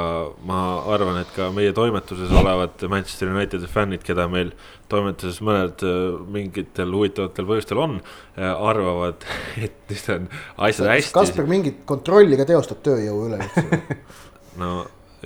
[0.47, 0.59] ma
[0.91, 4.51] arvan, et ka meie toimetuses olevad Manchester Unitedi fännid, keda meil
[4.91, 7.99] toimetuses mõned äh, mingitel huvitavatel põhjustel on,
[8.38, 9.28] arvavad,
[9.65, 10.32] et nüüd on
[10.67, 11.15] asjad hästi.
[11.15, 13.84] Kasper mingit kontrolli ka teostab tööjõu üle üldse?
[14.61, 14.74] no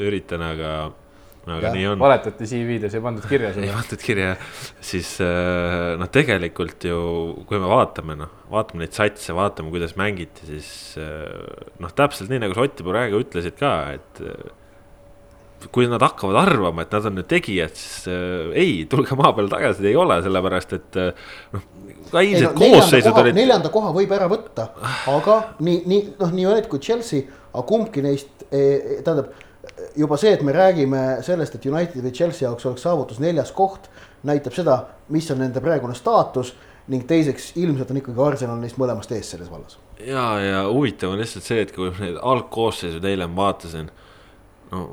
[0.01, 0.73] üritan, aga,
[1.43, 1.99] aga Jah, nii on.
[1.99, 3.75] valetati CV-des, ei pandud kirja ei seda.
[3.75, 4.31] pandud kirja,
[4.83, 6.99] siis äh, noh, tegelikult ju,
[7.49, 10.69] kui me vaatame, noh, vaatame neid satse, vaatame, kuidas mängiti, siis
[11.01, 11.27] äh,
[11.83, 16.39] noh, täpselt nii nagu sa Ott ja Purega ütlesid ka, et äh, kui nad hakkavad
[16.45, 20.21] arvama, et nad on nüüd tegijad, siis äh, ei, tulge maa peale tagasi, ei ole,
[20.23, 20.99] sellepärast et
[21.57, 21.69] noh,
[22.13, 23.35] ka eilsed koosseisud olid.
[23.35, 24.71] neljanda koha võib ära võtta,
[25.11, 29.33] aga nii, nii noh, nii United kui Chelsea, aga kumbki neist eh, tähendab
[29.95, 33.89] juba see, et me räägime sellest, et Unitedi või Chelsea jaoks oleks saavutus neljas koht,
[34.27, 34.77] näitab seda,
[35.13, 36.53] mis on nende praegune staatus
[36.91, 39.77] ning teiseks ilmselt on ikkagi Arsenal neist mõlemast ees selles vallas.
[39.99, 43.89] ja, ja huvitav on lihtsalt see, et kui ma neid algkoosseisud eile vaatasin,
[44.71, 44.83] no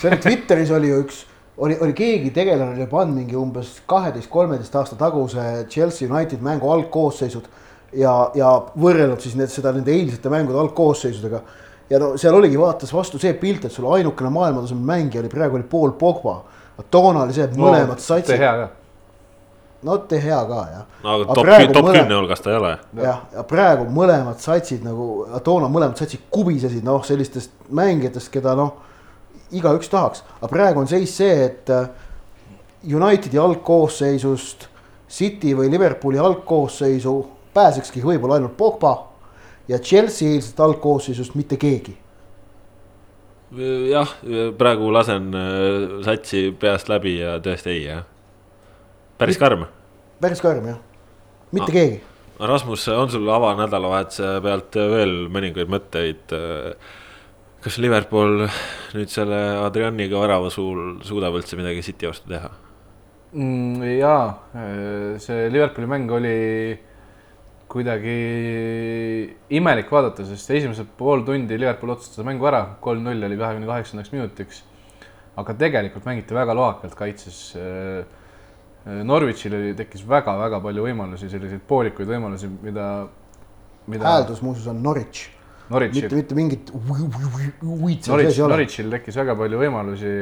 [0.00, 1.24] see oli Twitteris oli ju üks,
[1.60, 6.70] oli, oli keegi tegelane oli pannud mingi umbes kaheteist, kolmeteist aasta taguse Chelsea United mängu
[6.72, 7.48] algkoosseisud
[7.92, 11.42] ja, ja võrrelnud siis need, seda nende eilsete mängude algkoosseisudega.
[11.90, 15.58] Ja no seal oligi, vaatas vastu see pilt, et sul ainukene maailmatasemel mängija oli praegu
[15.58, 16.42] oli Paul Pogba.
[16.90, 18.68] toona oli see, et mõlemad satsid, hea ka.
[19.82, 20.84] no tee hea ka jah.
[21.02, 22.76] no, aga top, top kümne hulgas ta ei ole.
[23.02, 28.76] jah, ja praegu mõlemad satsid nagu, toona mõlemad satsid kubisesid noh, sellistest mängijatest, keda noh,
[29.50, 31.90] igaüks tahaks, aga praegu on seis see, et äh,
[32.80, 34.70] Unitedi algkoosseisust
[35.10, 37.14] City või Liverpooli algkoosseisu
[37.52, 39.09] pääsekski võib-olla ainult Pogba
[39.68, 41.96] ja Chelsea eilsest algkoosseisust mitte keegi.
[43.90, 44.12] jah,
[44.58, 48.04] praegu lasen äh, satsi peast läbi ja tõesti ei jah.
[49.18, 49.66] päris karm.
[50.20, 50.78] päris karm jah,
[51.52, 51.74] mitte Ah.
[51.74, 52.00] keegi.
[52.40, 56.32] Rasmus, on sul avanädalavahetuse pealt veel mõningaid mõtteid?
[57.60, 58.46] kas Liverpool
[58.96, 62.48] nüüd selle Adrianiga värava suul suudab üldse midagi City vastu teha?
[63.36, 64.22] Mm, jaa,
[65.20, 66.32] see Liverpooli mäng oli
[67.70, 68.14] kuidagi
[69.54, 74.64] imelik vaadata, sest esimesed pool tundi Liverpool otsustas mängu ära, kolm-null oli kahekümne kaheksandaks minutiks.
[75.40, 77.36] aga tegelikult mängiti väga loakalt kaitses.
[79.06, 82.86] Norwichil oli, tekkis väga-väga palju võimalusi, selliseid poolikuid võimalusi, mida,
[83.92, 84.08] mida.
[84.08, 85.28] hääldus muuseas on Norwich.
[85.70, 86.02] Norwichi.
[86.02, 86.72] mitte, mitte mingit.
[88.08, 90.14] Norwich, Norwichil tekkis väga palju võimalusi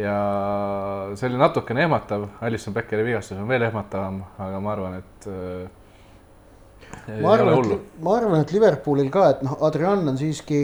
[0.00, 0.16] ja
[1.16, 5.79] see oli natukene ehmatav, Alison Beckeri vigastus on veel ehmatavam, aga ma arvan, et äh,
[7.22, 10.60] ma arvan, et, ma arvan, et Liverpoolil ka, et noh, Adrian on siiski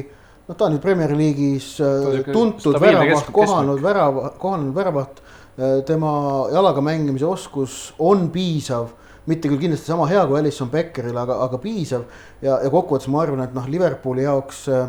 [0.47, 5.25] noh, ta on nüüd Premier League'is äh, tuntud väravaht, kohanud värava, kohanenud väravaht.
[5.57, 6.13] Äh, tema
[6.53, 8.93] jalaga mängimise oskus on piisav,
[9.27, 12.07] mitte küll kindlasti sama hea kui Alison Beckeril, aga, aga piisav.
[12.43, 14.87] ja, ja kokkuvõttes ma arvan, et noh, Liverpooli jaoks äh,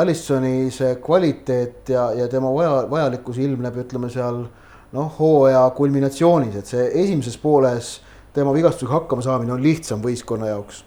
[0.00, 4.46] Alissoni see kvaliteet ja, ja tema vaja, vajalikkus ilmneb, ütleme seal
[4.94, 7.98] noh, hooaja kulminatsioonis, et see esimeses pooles
[8.36, 10.84] tema vigastusega hakkama saamine on lihtsam võistkonna jaoks.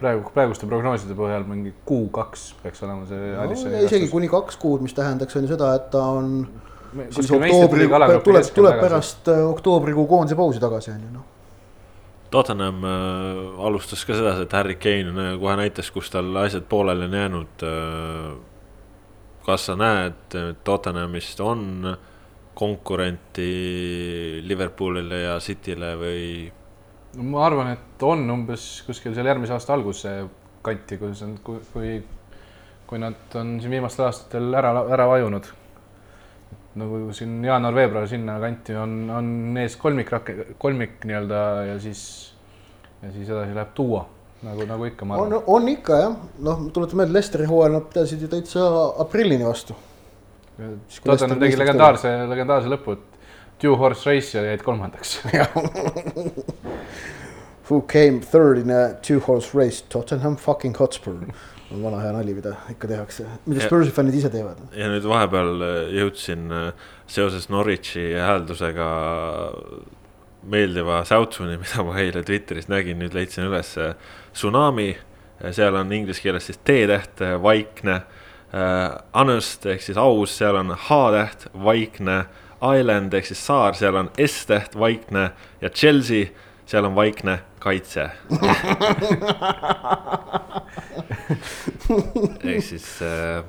[0.00, 4.82] praegu, praeguste prognooside põhjal mingi kuu-kaks peaks olema see no, Alissoni isegi kuni kaks kuud,
[4.84, 6.32] mis tähendaks, on ju seda, et ta on
[7.10, 11.28] siis oktoobri, tuleb, tuleb pärast äh, oktoobrikuu koondise pausi tagasi, on ju noh
[12.32, 17.04] Tottenham äh, alustas ka sedasi, et Harry Kane äh, kohe näitas, kus tal asjad pooleli
[17.10, 18.32] on jäänud äh,.
[19.46, 21.96] kas sa näed, et Tottenhamist on
[22.54, 23.46] konkurenti
[24.44, 26.26] Liverpoolile ja Cityle või?
[27.16, 30.14] no ma arvan, et on umbes kuskil seal järgmise aasta alguse
[30.64, 31.96] kanti, kui see on, kui, kui,
[32.88, 35.50] kui nad on siin viimastel aastatel ära, ära vajunud
[36.80, 40.12] nagu siin jaanuar-veebruar sinna kanti on, on ees kolmik,
[40.60, 42.02] kolmik nii-öelda ja siis,
[43.02, 44.06] ja siis edasi läheb duo
[44.42, 45.06] nagu, nagu ikka.
[45.20, 46.14] on, on ikka jah,
[46.46, 48.68] noh, tuletan meelde, Lesteri hooajal nad pidasid ju täitsa
[49.04, 49.76] aprillini vastu.
[51.04, 55.20] Tottenham tegi legendaarse, legendaarse lõpu, et two horse race ja jäid kolmandaks.
[57.68, 61.14] Who came third in a two horse race, Tottenham fucking Hotspur.
[61.72, 64.58] On vana hea nali, mida ikka tehakse, mida Spursi fännid ise teevad.
[64.76, 68.88] ja nüüd vahepeal äh, jõudsin äh, seoses Norwichi hääldusega
[70.52, 73.72] meeldiva säutsuni, mida ma eile Twitteris nägin, nüüd leidsin üles
[74.34, 74.90] tsunami,
[75.48, 78.02] seal on inglise keeles siis T-täht, vaikne.
[78.52, 82.24] Honest ehk siis aus, seal on H-täht, vaikne.
[82.62, 85.30] Island ehk siis saar, seal on S-täht, vaikne
[85.62, 86.28] ja Chelsea,
[86.68, 88.10] seal on vaikne kaitse
[92.52, 93.42] ehk siis äh,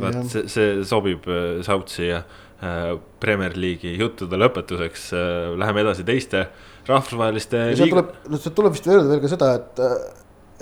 [0.00, 5.50] vaat see, see sobib äh, Soutsi ja äh, Premier League'i juttude lõpetuseks äh,.
[5.60, 6.46] Läheme edasi teiste
[6.88, 7.56] rahvusvaheliste.
[7.78, 9.74] sealt tuleb, no sealt tuleb vist öelda veel ka seda, et,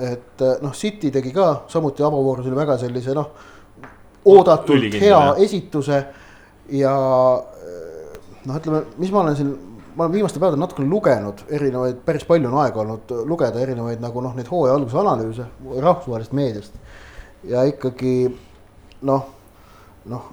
[0.09, 3.29] et noh, City tegi ka samuti avavoorusil väga sellise noh,
[4.25, 5.33] oodatult hea jah.
[5.45, 6.03] esituse
[6.75, 6.95] ja
[8.45, 9.55] noh, ütleme, mis ma olen siin
[9.99, 14.23] ma olen viimastel päevadel natukene lugenud erinevaid, päris palju on aega olnud lugeda erinevaid nagu
[14.23, 18.15] noh, neid hooaja alguse analüüse rahvusvahelisest meediast ja ikkagi
[19.09, 19.27] noh,
[20.11, 20.31] noh,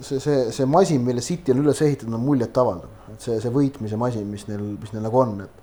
[0.00, 3.98] see, see, see masin, mille City on üles ehitatud, on muljetavaldav, et see, see võitmise
[4.00, 5.56] masin, mis neil, mis neil nagu on, et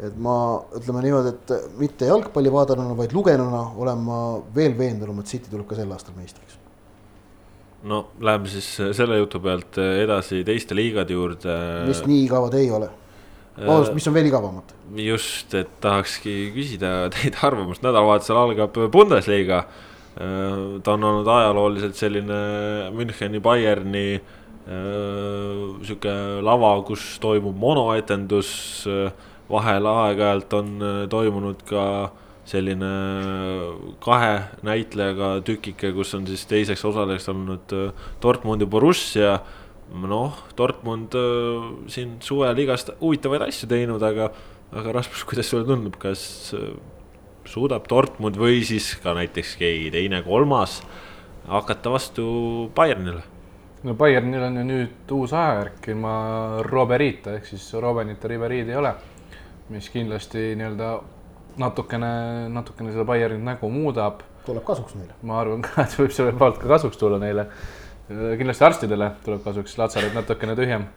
[0.00, 0.34] et ma
[0.78, 4.20] ütleme niimoodi, et mitte jalgpalli vaadanuna, vaid lugenuna olen ma
[4.54, 6.56] veel veendunum, et City tuleb ka sel aastal meistriks.
[7.88, 8.66] No läheme siis
[8.96, 11.54] selle jutu pealt edasi teiste liigade juurde.
[11.88, 12.90] mis nii igavad ei ole
[13.60, 14.74] vabandust, mis on veel igavamad?
[15.04, 19.64] just, et tahakski küsida teie arvamust, nädalavahetusel algab Bundesliga
[20.18, 22.38] Äh, ta on olnud ajalooliselt selline
[22.92, 28.50] Müncheni, Bayerni äh, sihuke lava, kus toimub monoetendus.
[28.90, 29.12] Äh,
[29.50, 30.68] vahel aeg-ajalt on
[31.10, 31.84] toimunud ka
[32.50, 32.90] selline
[34.02, 34.34] kahe
[34.66, 37.74] näitlejaga tükike, kus on siis teiseks osalejaks olnud
[38.22, 39.38] Dortmund ja Borussia.
[39.90, 41.14] noh, Dortmund
[41.90, 44.28] siin suvel igast huvitavaid asju teinud, aga,
[44.70, 46.22] aga Rasmus, kuidas sulle tundub, kas
[47.50, 50.80] suudab Dortmund või siis ka näiteks keegi teine, kolmas
[51.50, 53.22] hakata vastu Bayernile.
[53.82, 56.12] no Bayernil on ju nüüd uus ajajärk ilma
[56.62, 58.92] Roberita ehk siis Robenita Riberiid ei ole,
[59.72, 60.90] mis kindlasti nii-öelda
[61.60, 62.10] natukene,
[62.52, 64.24] natukene seda Bayernit nägu muudab.
[64.46, 65.14] tuleb kasuks neile.
[65.22, 67.46] ma arvan ka, et võib selle poolt ka kasuks tulla neile.
[68.08, 70.88] kindlasti arstidele tuleb kasuks, Latsaret natukene tühjem.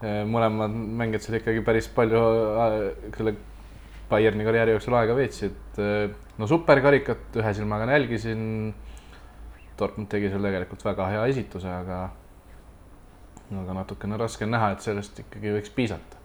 [0.00, 2.20] mõlemad mängijad seal ikkagi päris palju
[3.16, 3.36] selle
[4.10, 5.76] Bayerni karjääri jooksul aega veetsid.
[6.38, 8.40] No superkarikat ühe silmaga nälgisin.
[9.78, 12.00] Dortmund tegi seal tegelikult väga hea esituse, aga,
[13.62, 16.19] aga natukene raske on näha, et sellest ikkagi võiks piisata.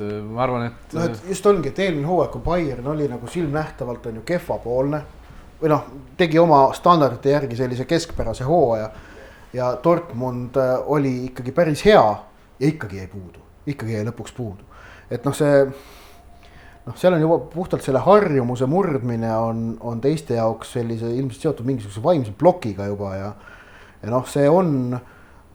[0.00, 0.96] Et eh, ma arvan, et.
[0.96, 5.02] noh, et just ongi, et eelmine hooaeg, kui Bayern oli nagu silmnähtavalt on ju kehvapoolne
[5.60, 5.86] või noh,
[6.16, 8.90] tegi oma standardite järgi sellise keskpärase hooaja
[9.52, 12.02] ja Dortmund eh, oli ikkagi päris hea
[12.60, 14.70] ja ikkagi jäi puudu, ikkagi jäi lõpuks puudu
[15.10, 15.64] et noh, see
[16.86, 21.68] noh, seal on juba puhtalt selle harjumuse murdmine on, on teiste jaoks sellise ilmselt seotud
[21.68, 23.32] mingisuguse vaimse plokiga juba ja
[24.00, 24.94] ja noh, see on,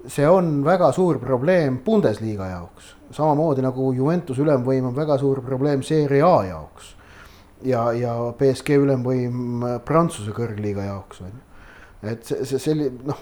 [0.07, 5.83] see on väga suur probleem Bundesliga jaoks, samamoodi nagu Juventus ülemvõim on väga suur probleem
[5.85, 6.95] Serie A jaoks
[7.65, 11.43] ja, ja BSG ülemvõim Prantsuse kõrgliiga jaoks on ju.
[12.11, 13.21] et see, see selline noh,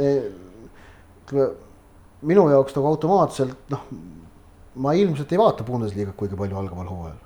[0.00, 1.50] ütleme
[2.26, 3.84] minu jaoks nagu automaatselt noh,
[4.80, 7.20] ma ilmselt ei vaata Bundesliga't kuigi palju algaval hooajal.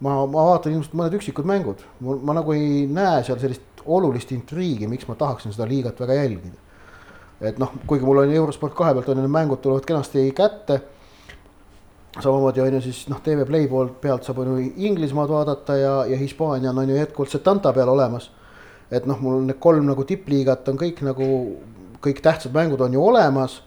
[0.00, 4.86] ma, ma vaatan ilmselt mõned üksikud mängud, ma nagu ei näe seal sellist olulist intriigi,
[4.90, 6.58] miks ma tahaksin seda liigat väga jälgida.
[7.42, 10.80] Et noh, kuigi mul on Eurosport kahe pealt on ju need mängud tulevad kenasti kätte.
[12.20, 16.04] samamoodi on ju siis noh, TV Play poolt pealt saab on ju Inglismaad vaadata ja,
[16.06, 18.30] ja Hispaania on, ju jätkuvalt Setanta peal olemas.
[18.90, 21.26] et noh, mul need kolm nagu tippliigat on kõik nagu,
[22.00, 23.62] kõik tähtsad mängud on ju olemas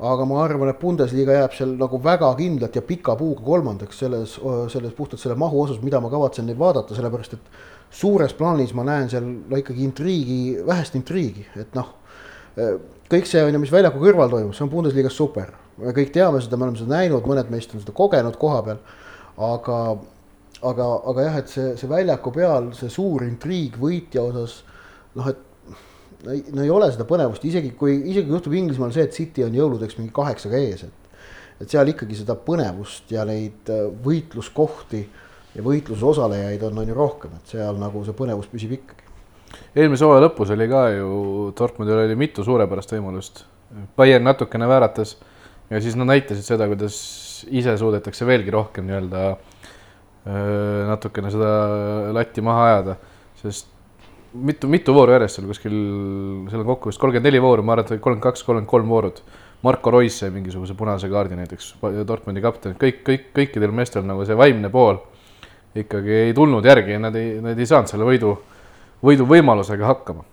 [0.00, 4.38] aga ma arvan, et Bundesliga jääb seal nagu väga kindlalt ja pika puuga kolmandaks selles,
[4.72, 7.50] selles puhtalt selle mahu osas, mida ma kavatsen neid vaadata, sellepärast et
[8.00, 11.92] suures plaanis ma näen seal no ikkagi intriigi, vähest intriigi, et noh,
[13.10, 15.52] kõik see on ju, mis väljaku kõrval toimub, see on Bundesliga-s super.
[15.80, 18.80] me kõik teame seda, me oleme seda näinud, mõned meist on seda kogenud koha peal,
[19.40, 19.78] aga,
[20.62, 24.60] aga, aga jah, et see, see väljaku peal, see suur intriig võitja osas,
[25.16, 25.46] noh, et
[26.24, 29.16] no ei, no ei ole seda põnevust, isegi kui, isegi kui juhtub Inglismaal see, et
[29.16, 30.96] City on jõuludeks mingi kaheksaga ees, et
[31.60, 33.68] et seal ikkagi seda põnevust ja neid
[34.00, 35.18] võitluskohti äh,
[35.54, 38.99] ja võitluses osalejaid on, on ju rohkem, et seal nagu see põnevus püsib ikkagi.
[39.74, 41.08] Eelmise hooaja lõpus oli ka ju,
[41.58, 43.44] Dortmundil oli mitu suurepärast võimalust.
[43.96, 45.16] Bayern natukene vääratas
[45.70, 46.96] ja siis nad näitasid seda, kuidas
[47.50, 49.26] ise suudetakse veelgi rohkem nii-öelda
[50.90, 51.52] natukene seda
[52.12, 52.96] latti maha ajada,
[53.40, 53.70] sest
[54.34, 55.76] mitu, mitu vooru järjest seal kuskil,
[56.50, 59.22] seal on kokku vist kolmkümmend neli vooru, ma arvan, et kolmkümmend kaks, kolmkümmend kolm voorud.
[59.64, 61.74] Marko Rois sai mingisuguse punase kaardi näiteks,
[62.08, 65.02] Dortmundi kapten, kõik, kõik, kõikidel meestel nagu see vaimne pool
[65.76, 68.32] ikkagi ei tulnud järgi ja nad ei, nad ei saanud selle võidu,
[69.04, 70.24] võiduvõimalusega hakkama.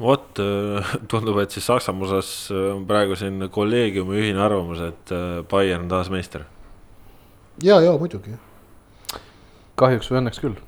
[0.00, 5.12] vot, äh, tundub, et siis Saksamaa osas äh, on praegu siin kolleegiumi ühine arvamus, et
[5.12, 6.46] äh, Bayern taas meister.
[7.62, 8.38] ja, ja muidugi.
[9.80, 10.58] kahjuks või õnneks küll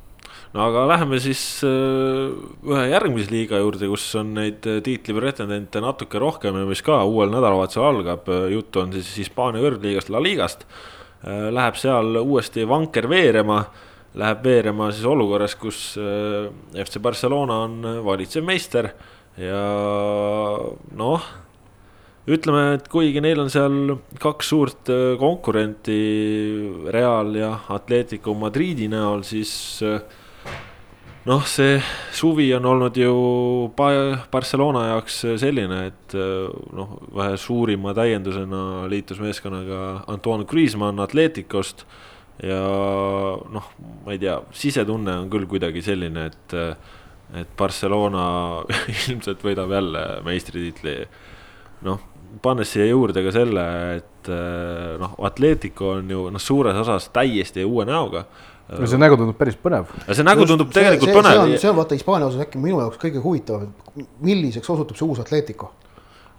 [0.53, 6.59] no aga läheme siis ühe järgmise liiga juurde, kus on neid tiitli pretendente natuke rohkem
[6.61, 8.29] ja mis ka uuel nädalavahetusel algab.
[8.53, 10.67] juttu on siis Hispaania kõrgliigast La Ligast
[11.23, 13.61] Äh, läheb seal uuesti vanker veerema,
[14.19, 16.51] läheb veerema siis olukorras, kus äh,
[16.85, 18.91] FC Barcelona on valitsev meister
[19.41, 19.63] ja
[20.99, 21.29] noh,
[22.29, 25.97] ütleme, et kuigi neil on seal kaks suurt äh, konkurenti,
[26.93, 29.55] Real ja Atletico Madridi näol, siis
[31.25, 31.81] noh, see
[32.13, 33.17] suvi on olnud ju
[33.73, 36.17] Barcelona jaoks selline, et
[36.77, 41.87] noh, vähe suurima täiendusena liitus meeskonnaga Antoine Griezmann Atleticost.
[42.41, 42.61] Ja
[43.53, 43.67] noh,
[44.05, 46.57] ma ei tea, sisetunne on küll kuidagi selline, et,
[47.43, 48.25] et Barcelona
[49.09, 50.97] ilmselt võidab jälle meistritiitli.
[51.89, 52.09] noh,
[52.43, 53.67] pannes siia juurde ka selle,
[53.99, 54.33] et
[55.03, 58.27] noh, Atletico on ju noh, suures osas täiesti uue näoga
[58.73, 59.91] no see nägu tundub päris põnev.
[60.09, 61.35] see nägu tundub Just, tegelikult see, põnev.
[61.35, 63.73] see on, see on vaata Hispaania osas äkki minu jaoks kõige huvitavam,
[64.25, 65.73] milliseks osutub see uus Atletico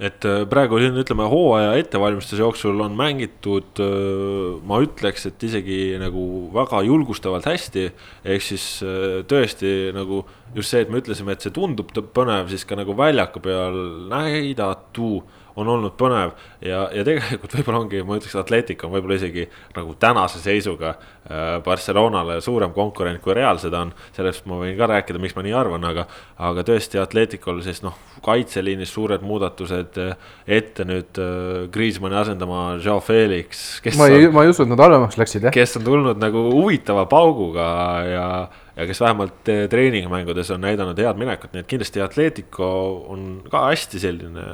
[0.02, 6.00] et äh, praegu siin ütleme, hooaja ettevalmistuse jooksul on mängitud, äh, ma ütleks, et isegi
[6.02, 7.92] nagu väga julgustavalt hästi.
[8.26, 10.24] ehk siis äh, tõesti nagu
[10.56, 13.80] just see, et me ütlesime, et see tundub põnev, siis ka nagu väljaku peal
[14.10, 15.24] näidatu
[15.60, 16.34] on olnud põnev
[16.64, 19.46] ja, ja tegelikult võib-olla ongi, ma ütleks, Atletic on võib-olla isegi
[19.76, 23.94] nagu tänase seisuga äh, Barcelonale suurem konkurent kui Real seda on.
[24.16, 26.08] sellest ma võin ka rääkida, miks ma nii arvan, aga,
[26.50, 33.02] aga tõesti Atleticul siis noh, kaitseliinis suured muudatused äh, ette nüüd äh, Griezmanni asendama Joe
[33.04, 33.82] Felix.
[34.00, 35.56] ma ei, ma ei usu, et nad halvemaks läksid, jah.
[35.56, 37.70] kes on tulnud nagu huvitava pauguga
[38.10, 38.28] ja
[38.76, 42.70] ja kes vähemalt eh, treeningmängudes on näidanud head minekut, nii et kindlasti Atletico
[43.14, 44.46] on ka hästi selline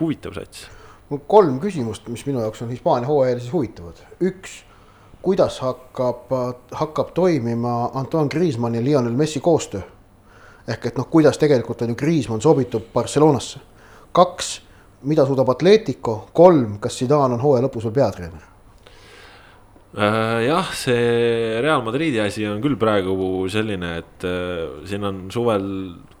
[0.00, 0.66] huvitav sats.
[1.08, 4.02] mul kolm küsimust, mis minu jaoks on Hispaania hooajal siis huvitavad.
[4.22, 4.62] üks,
[5.22, 6.32] kuidas hakkab,
[6.72, 9.82] hakkab toimima Antoine Griezmann ja Lionel Messi koostöö?
[10.68, 13.60] ehk et noh, kuidas tegelikult on ju Griezmann sobitub Barcelonasse.
[14.12, 14.60] kaks,
[15.02, 18.49] mida suudab Atletico, kolm, kas Zidane on hooaja lõpus veel peatreener?
[19.92, 25.64] Äh, jah, see Real Madridi asi on küll praegu selline, et äh, siin on suvel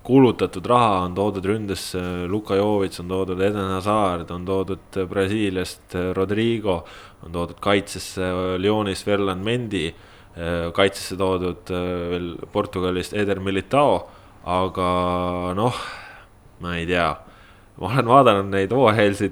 [0.02, 6.80] kulutatud raha, on toodud ründesse Luka Jovic, on toodud Eden Hazard, on toodud Brasiiliast Rodrigo,
[7.22, 14.00] on toodud kaitsesse Lyonis Verland Mendi, äh, kaitsesse toodud veel Portugalist Eder Militao,
[14.50, 14.92] aga
[15.54, 15.82] noh,
[16.58, 17.12] ma ei tea
[17.80, 19.30] ma olen vaadanud neid hooajalisi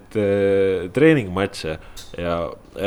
[0.93, 1.75] treeningmatše
[2.19, 2.37] ja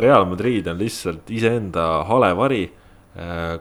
[0.02, 2.64] Real Madrid on lihtsalt iseenda hale vari.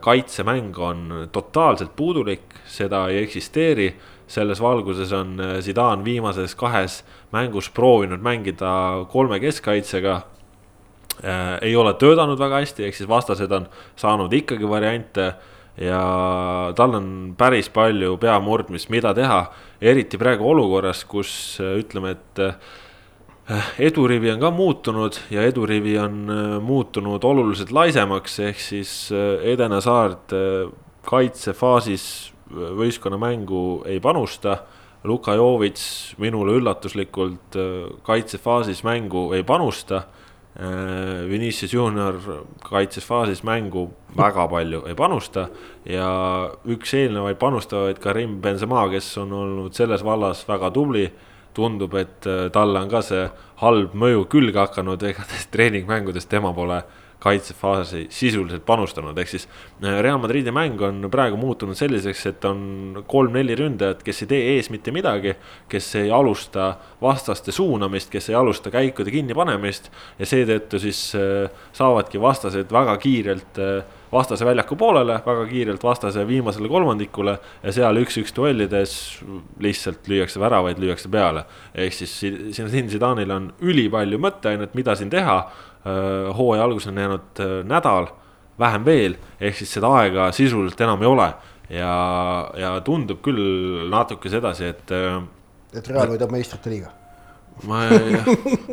[0.01, 3.97] kaitsemäng on totaalselt puudulik, seda ei eksisteeri.
[4.27, 10.21] selles valguses on Zidane viimases kahes mängus proovinud mängida kolme keskkaitsega
[11.25, 11.59] äh,.
[11.63, 15.33] ei ole töötanud väga hästi, ehk siis vastased on saanud ikkagi variante
[15.79, 17.09] ja tal on
[17.39, 19.45] päris palju peamurdmist, mida teha,
[19.81, 26.27] eriti praegu olukorras, kus ütleme, et edurivi on ka muutunud ja edurivi on
[26.63, 28.93] muutunud oluliselt laisemaks, ehk siis
[29.43, 30.35] Edena Saart
[31.07, 32.05] kaitsefaasis
[32.51, 34.59] võistkonna mängu ei panusta.
[35.05, 37.57] Luka Jovits minule üllatuslikult
[38.05, 40.03] kaitsefaasis mängu ei panusta
[41.31, 42.17] Vinicius Junior
[42.67, 43.85] kaitses faasis mängu
[44.17, 45.47] väga palju ei panusta
[45.87, 46.09] ja
[46.67, 51.11] üks eelnevaid panustavaid Karim Benzema, kes on olnud selles vallas väga tubli.
[51.55, 53.25] tundub, et äh, talle on ka see
[53.59, 56.77] halb mõju külge hakanud, ega treeningmängudes tema pole
[57.21, 59.47] kaitsefaasi sisuliselt panustanud, ehk siis
[59.85, 64.41] äh, Real Madridi mäng on praegu muutunud selliseks, et on kolm-neli ründajat, kes ei tee
[64.55, 65.35] ees mitte midagi.
[65.69, 72.21] kes ei alusta vastaste suunamist, kes ei alusta käikude kinnipanemist ja seetõttu siis äh, saavadki
[72.21, 78.35] vastased väga kiirelt äh, vastase väljaku poolele, väga kiirelt vastase viimasele kolmandikule ja seal üks-üks
[78.37, 78.95] duellides
[79.63, 81.45] lihtsalt lüüakse väravaid, lüüakse peale.
[81.75, 85.39] ehk siis siin Zidane'il on ülipalju mõtteainet, mida siin teha
[86.37, 88.11] hooaja alguses on jäänud äh, nädal,
[88.59, 91.33] vähem veel, ehk siis seda aega sisuliselt enam ei ole.
[91.71, 91.93] ja,
[92.59, 94.91] ja tundub küll natuke sedasi, et.
[94.91, 95.21] Äh,
[95.73, 97.00] et Real võidab meistrite liiga
[97.69, 98.17] ma ei,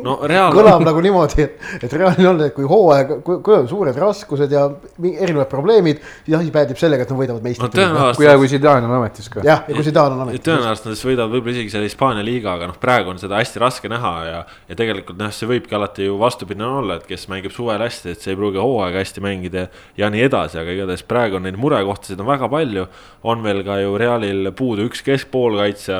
[0.04, 0.56] no reaalne.
[0.56, 4.52] kõlab nagu niimoodi, et, et reaalne on, et kui hooaeg, kui, kui on suured raskused
[4.54, 4.64] ja
[5.08, 8.08] erinevad probleemid, siis asi päädib sellega, et nad võidavad meistrite no,.
[8.16, 9.44] kui ja kui Zidane on ametis ka.
[9.46, 10.44] jah, ja kui Zidane on ametis.
[10.46, 13.62] tõenäoliselt nad siis võidavad võib-olla isegi selle Hispaania liiga, aga noh, praegu on seda hästi
[13.62, 17.54] raske näha ja, ja tegelikult noh, see võibki alati ju vastupidine olla, et kes mängib
[17.54, 19.68] suvel hästi, et see ei pruugi hooaega hästi mängida
[19.98, 22.86] ja nii edasi, aga igatahes praegu on neid murekohtasid on väga palju.
[23.22, 25.98] on veel ka ju Realil puudu üks keskpoolkaitsja,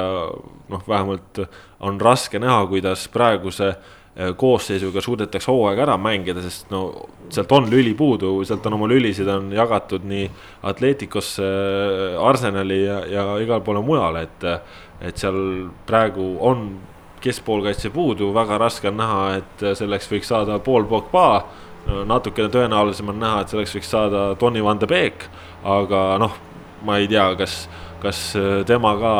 [0.72, 1.42] noh, vähemalt
[1.80, 6.82] on raske näha, kuidas praeguse äh, koosseisuga suudetakse hooaeg ära mängida, sest no
[7.30, 10.26] sealt on lüli puudu, sealt on oma lülisid on jagatud nii
[10.70, 14.52] Atleticosse, äh, Arsenali ja, ja igale poole mujale, et.
[14.98, 15.36] et seal
[15.86, 16.62] praegu on
[17.22, 21.44] keskpoolkaitse puudu, väga raske on näha, et selleks võiks saada pool Pogba.
[22.06, 25.28] natukene tõenäolisem on näha, et selleks võiks saada Tony Van de Beek,
[25.64, 26.34] aga noh,
[26.82, 27.68] ma ei tea, kas,
[28.02, 28.34] kas
[28.66, 29.14] tema ka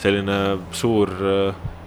[0.00, 0.38] selline
[0.72, 1.12] suur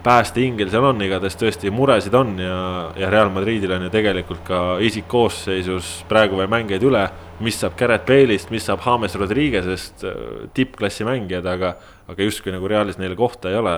[0.06, 2.58] päästeingel seal on, igatahes tõesti muresid on ja,
[3.00, 7.06] ja Real Madridil on ju tegelikult ka isikkoosseisus praegu veel mängijaid üle.
[7.44, 10.20] mis saab Garrett Bale'ist, mis saab James Rodriguez'est, äh,
[10.56, 11.74] tippklassi mängijad, aga,
[12.08, 13.74] aga justkui nagu Realis neile kohta ei ole.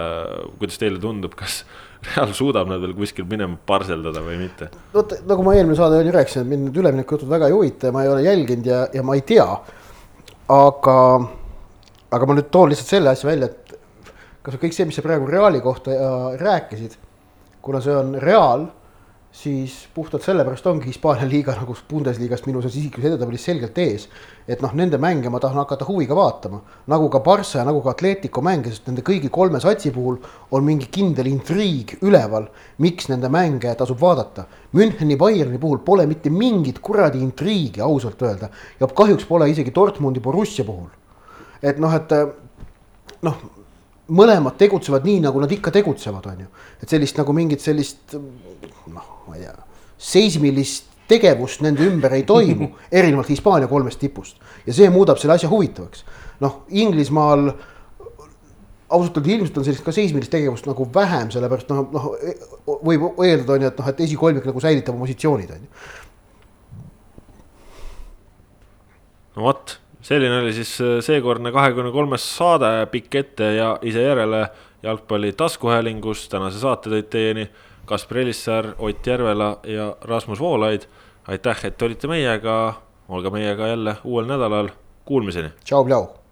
[0.59, 1.63] kuidas teile tundub, kas
[2.11, 4.69] Real suudab nad veel kuskil minema parseldada või mitte?
[4.93, 8.03] vot nagu ma eelmine saade rääkisin, et mind need üleminekujutud väga ei huvita ja ma
[8.03, 9.47] ei ole jälginud ja, ja ma ei tea.
[10.53, 10.97] aga,
[12.11, 13.66] aga ma nüüd toon lihtsalt selle asja välja, et
[14.47, 15.91] kas kõik see, mis sa praegu Reali kohta
[16.39, 16.93] rääkisid,
[17.61, 18.69] kuna see on Real,
[19.35, 24.07] siis puhtalt sellepärast ongi Hispaania liiga nagu Bundesliga-st minu seas isiklikus edetabelis selgelt ees.
[24.47, 27.91] et noh, nende mänge ma tahan hakata huviga vaatama, nagu ka Barca ja nagu ka
[27.91, 30.21] Atletico mänge, sest nende kõigi kolme satsi puhul
[30.55, 32.47] on mingi kindel intriig üleval,
[32.79, 34.47] miks nende mänge tasub vaadata.
[34.71, 40.23] Müncheni Bayerni puhul pole mitte mingit kuradi intriigi, ausalt öelda, ja kahjuks pole isegi Dortmundi
[40.23, 40.87] Borussia puhul.
[41.61, 42.11] et noh, et
[43.21, 43.35] noh
[44.07, 46.51] mõlemad tegutsevad nii, nagu nad ikka tegutsevad, on ju.
[46.81, 49.55] et sellist nagu mingit sellist noh, ma ei tea,
[49.97, 54.37] seismilist tegevust nende ümber ei toimu, erinevalt Hispaania kolmest tipust.
[54.65, 56.05] ja see muudab selle asja huvitavaks.
[56.43, 57.51] noh, Inglismaal
[58.87, 62.11] ausalt öelda ilmselt on sellist ka seismilist tegevust nagu vähem, sellepärast noh, noh
[62.87, 65.71] võib eeldada on ju, et noh, et esikolmik nagu säilitab oma positsioonid on ju.
[69.37, 69.75] no vot
[70.07, 74.45] selline oli siis äh, seekordne kahekümne kolmes saade pikk ette ja ise järele
[74.83, 76.29] jalgpalli taskuhäälingus.
[76.29, 77.49] tänase saate tõid teieni
[77.87, 80.87] Kaspar Elissaar, Ott Järvela ja Rasmus Voolaid.
[81.27, 82.73] aitäh, et olite meiega,
[83.09, 84.69] olge meiega jälle uuel nädalal,
[85.05, 85.51] kuulmiseni.
[85.63, 86.26] tšau, tšau.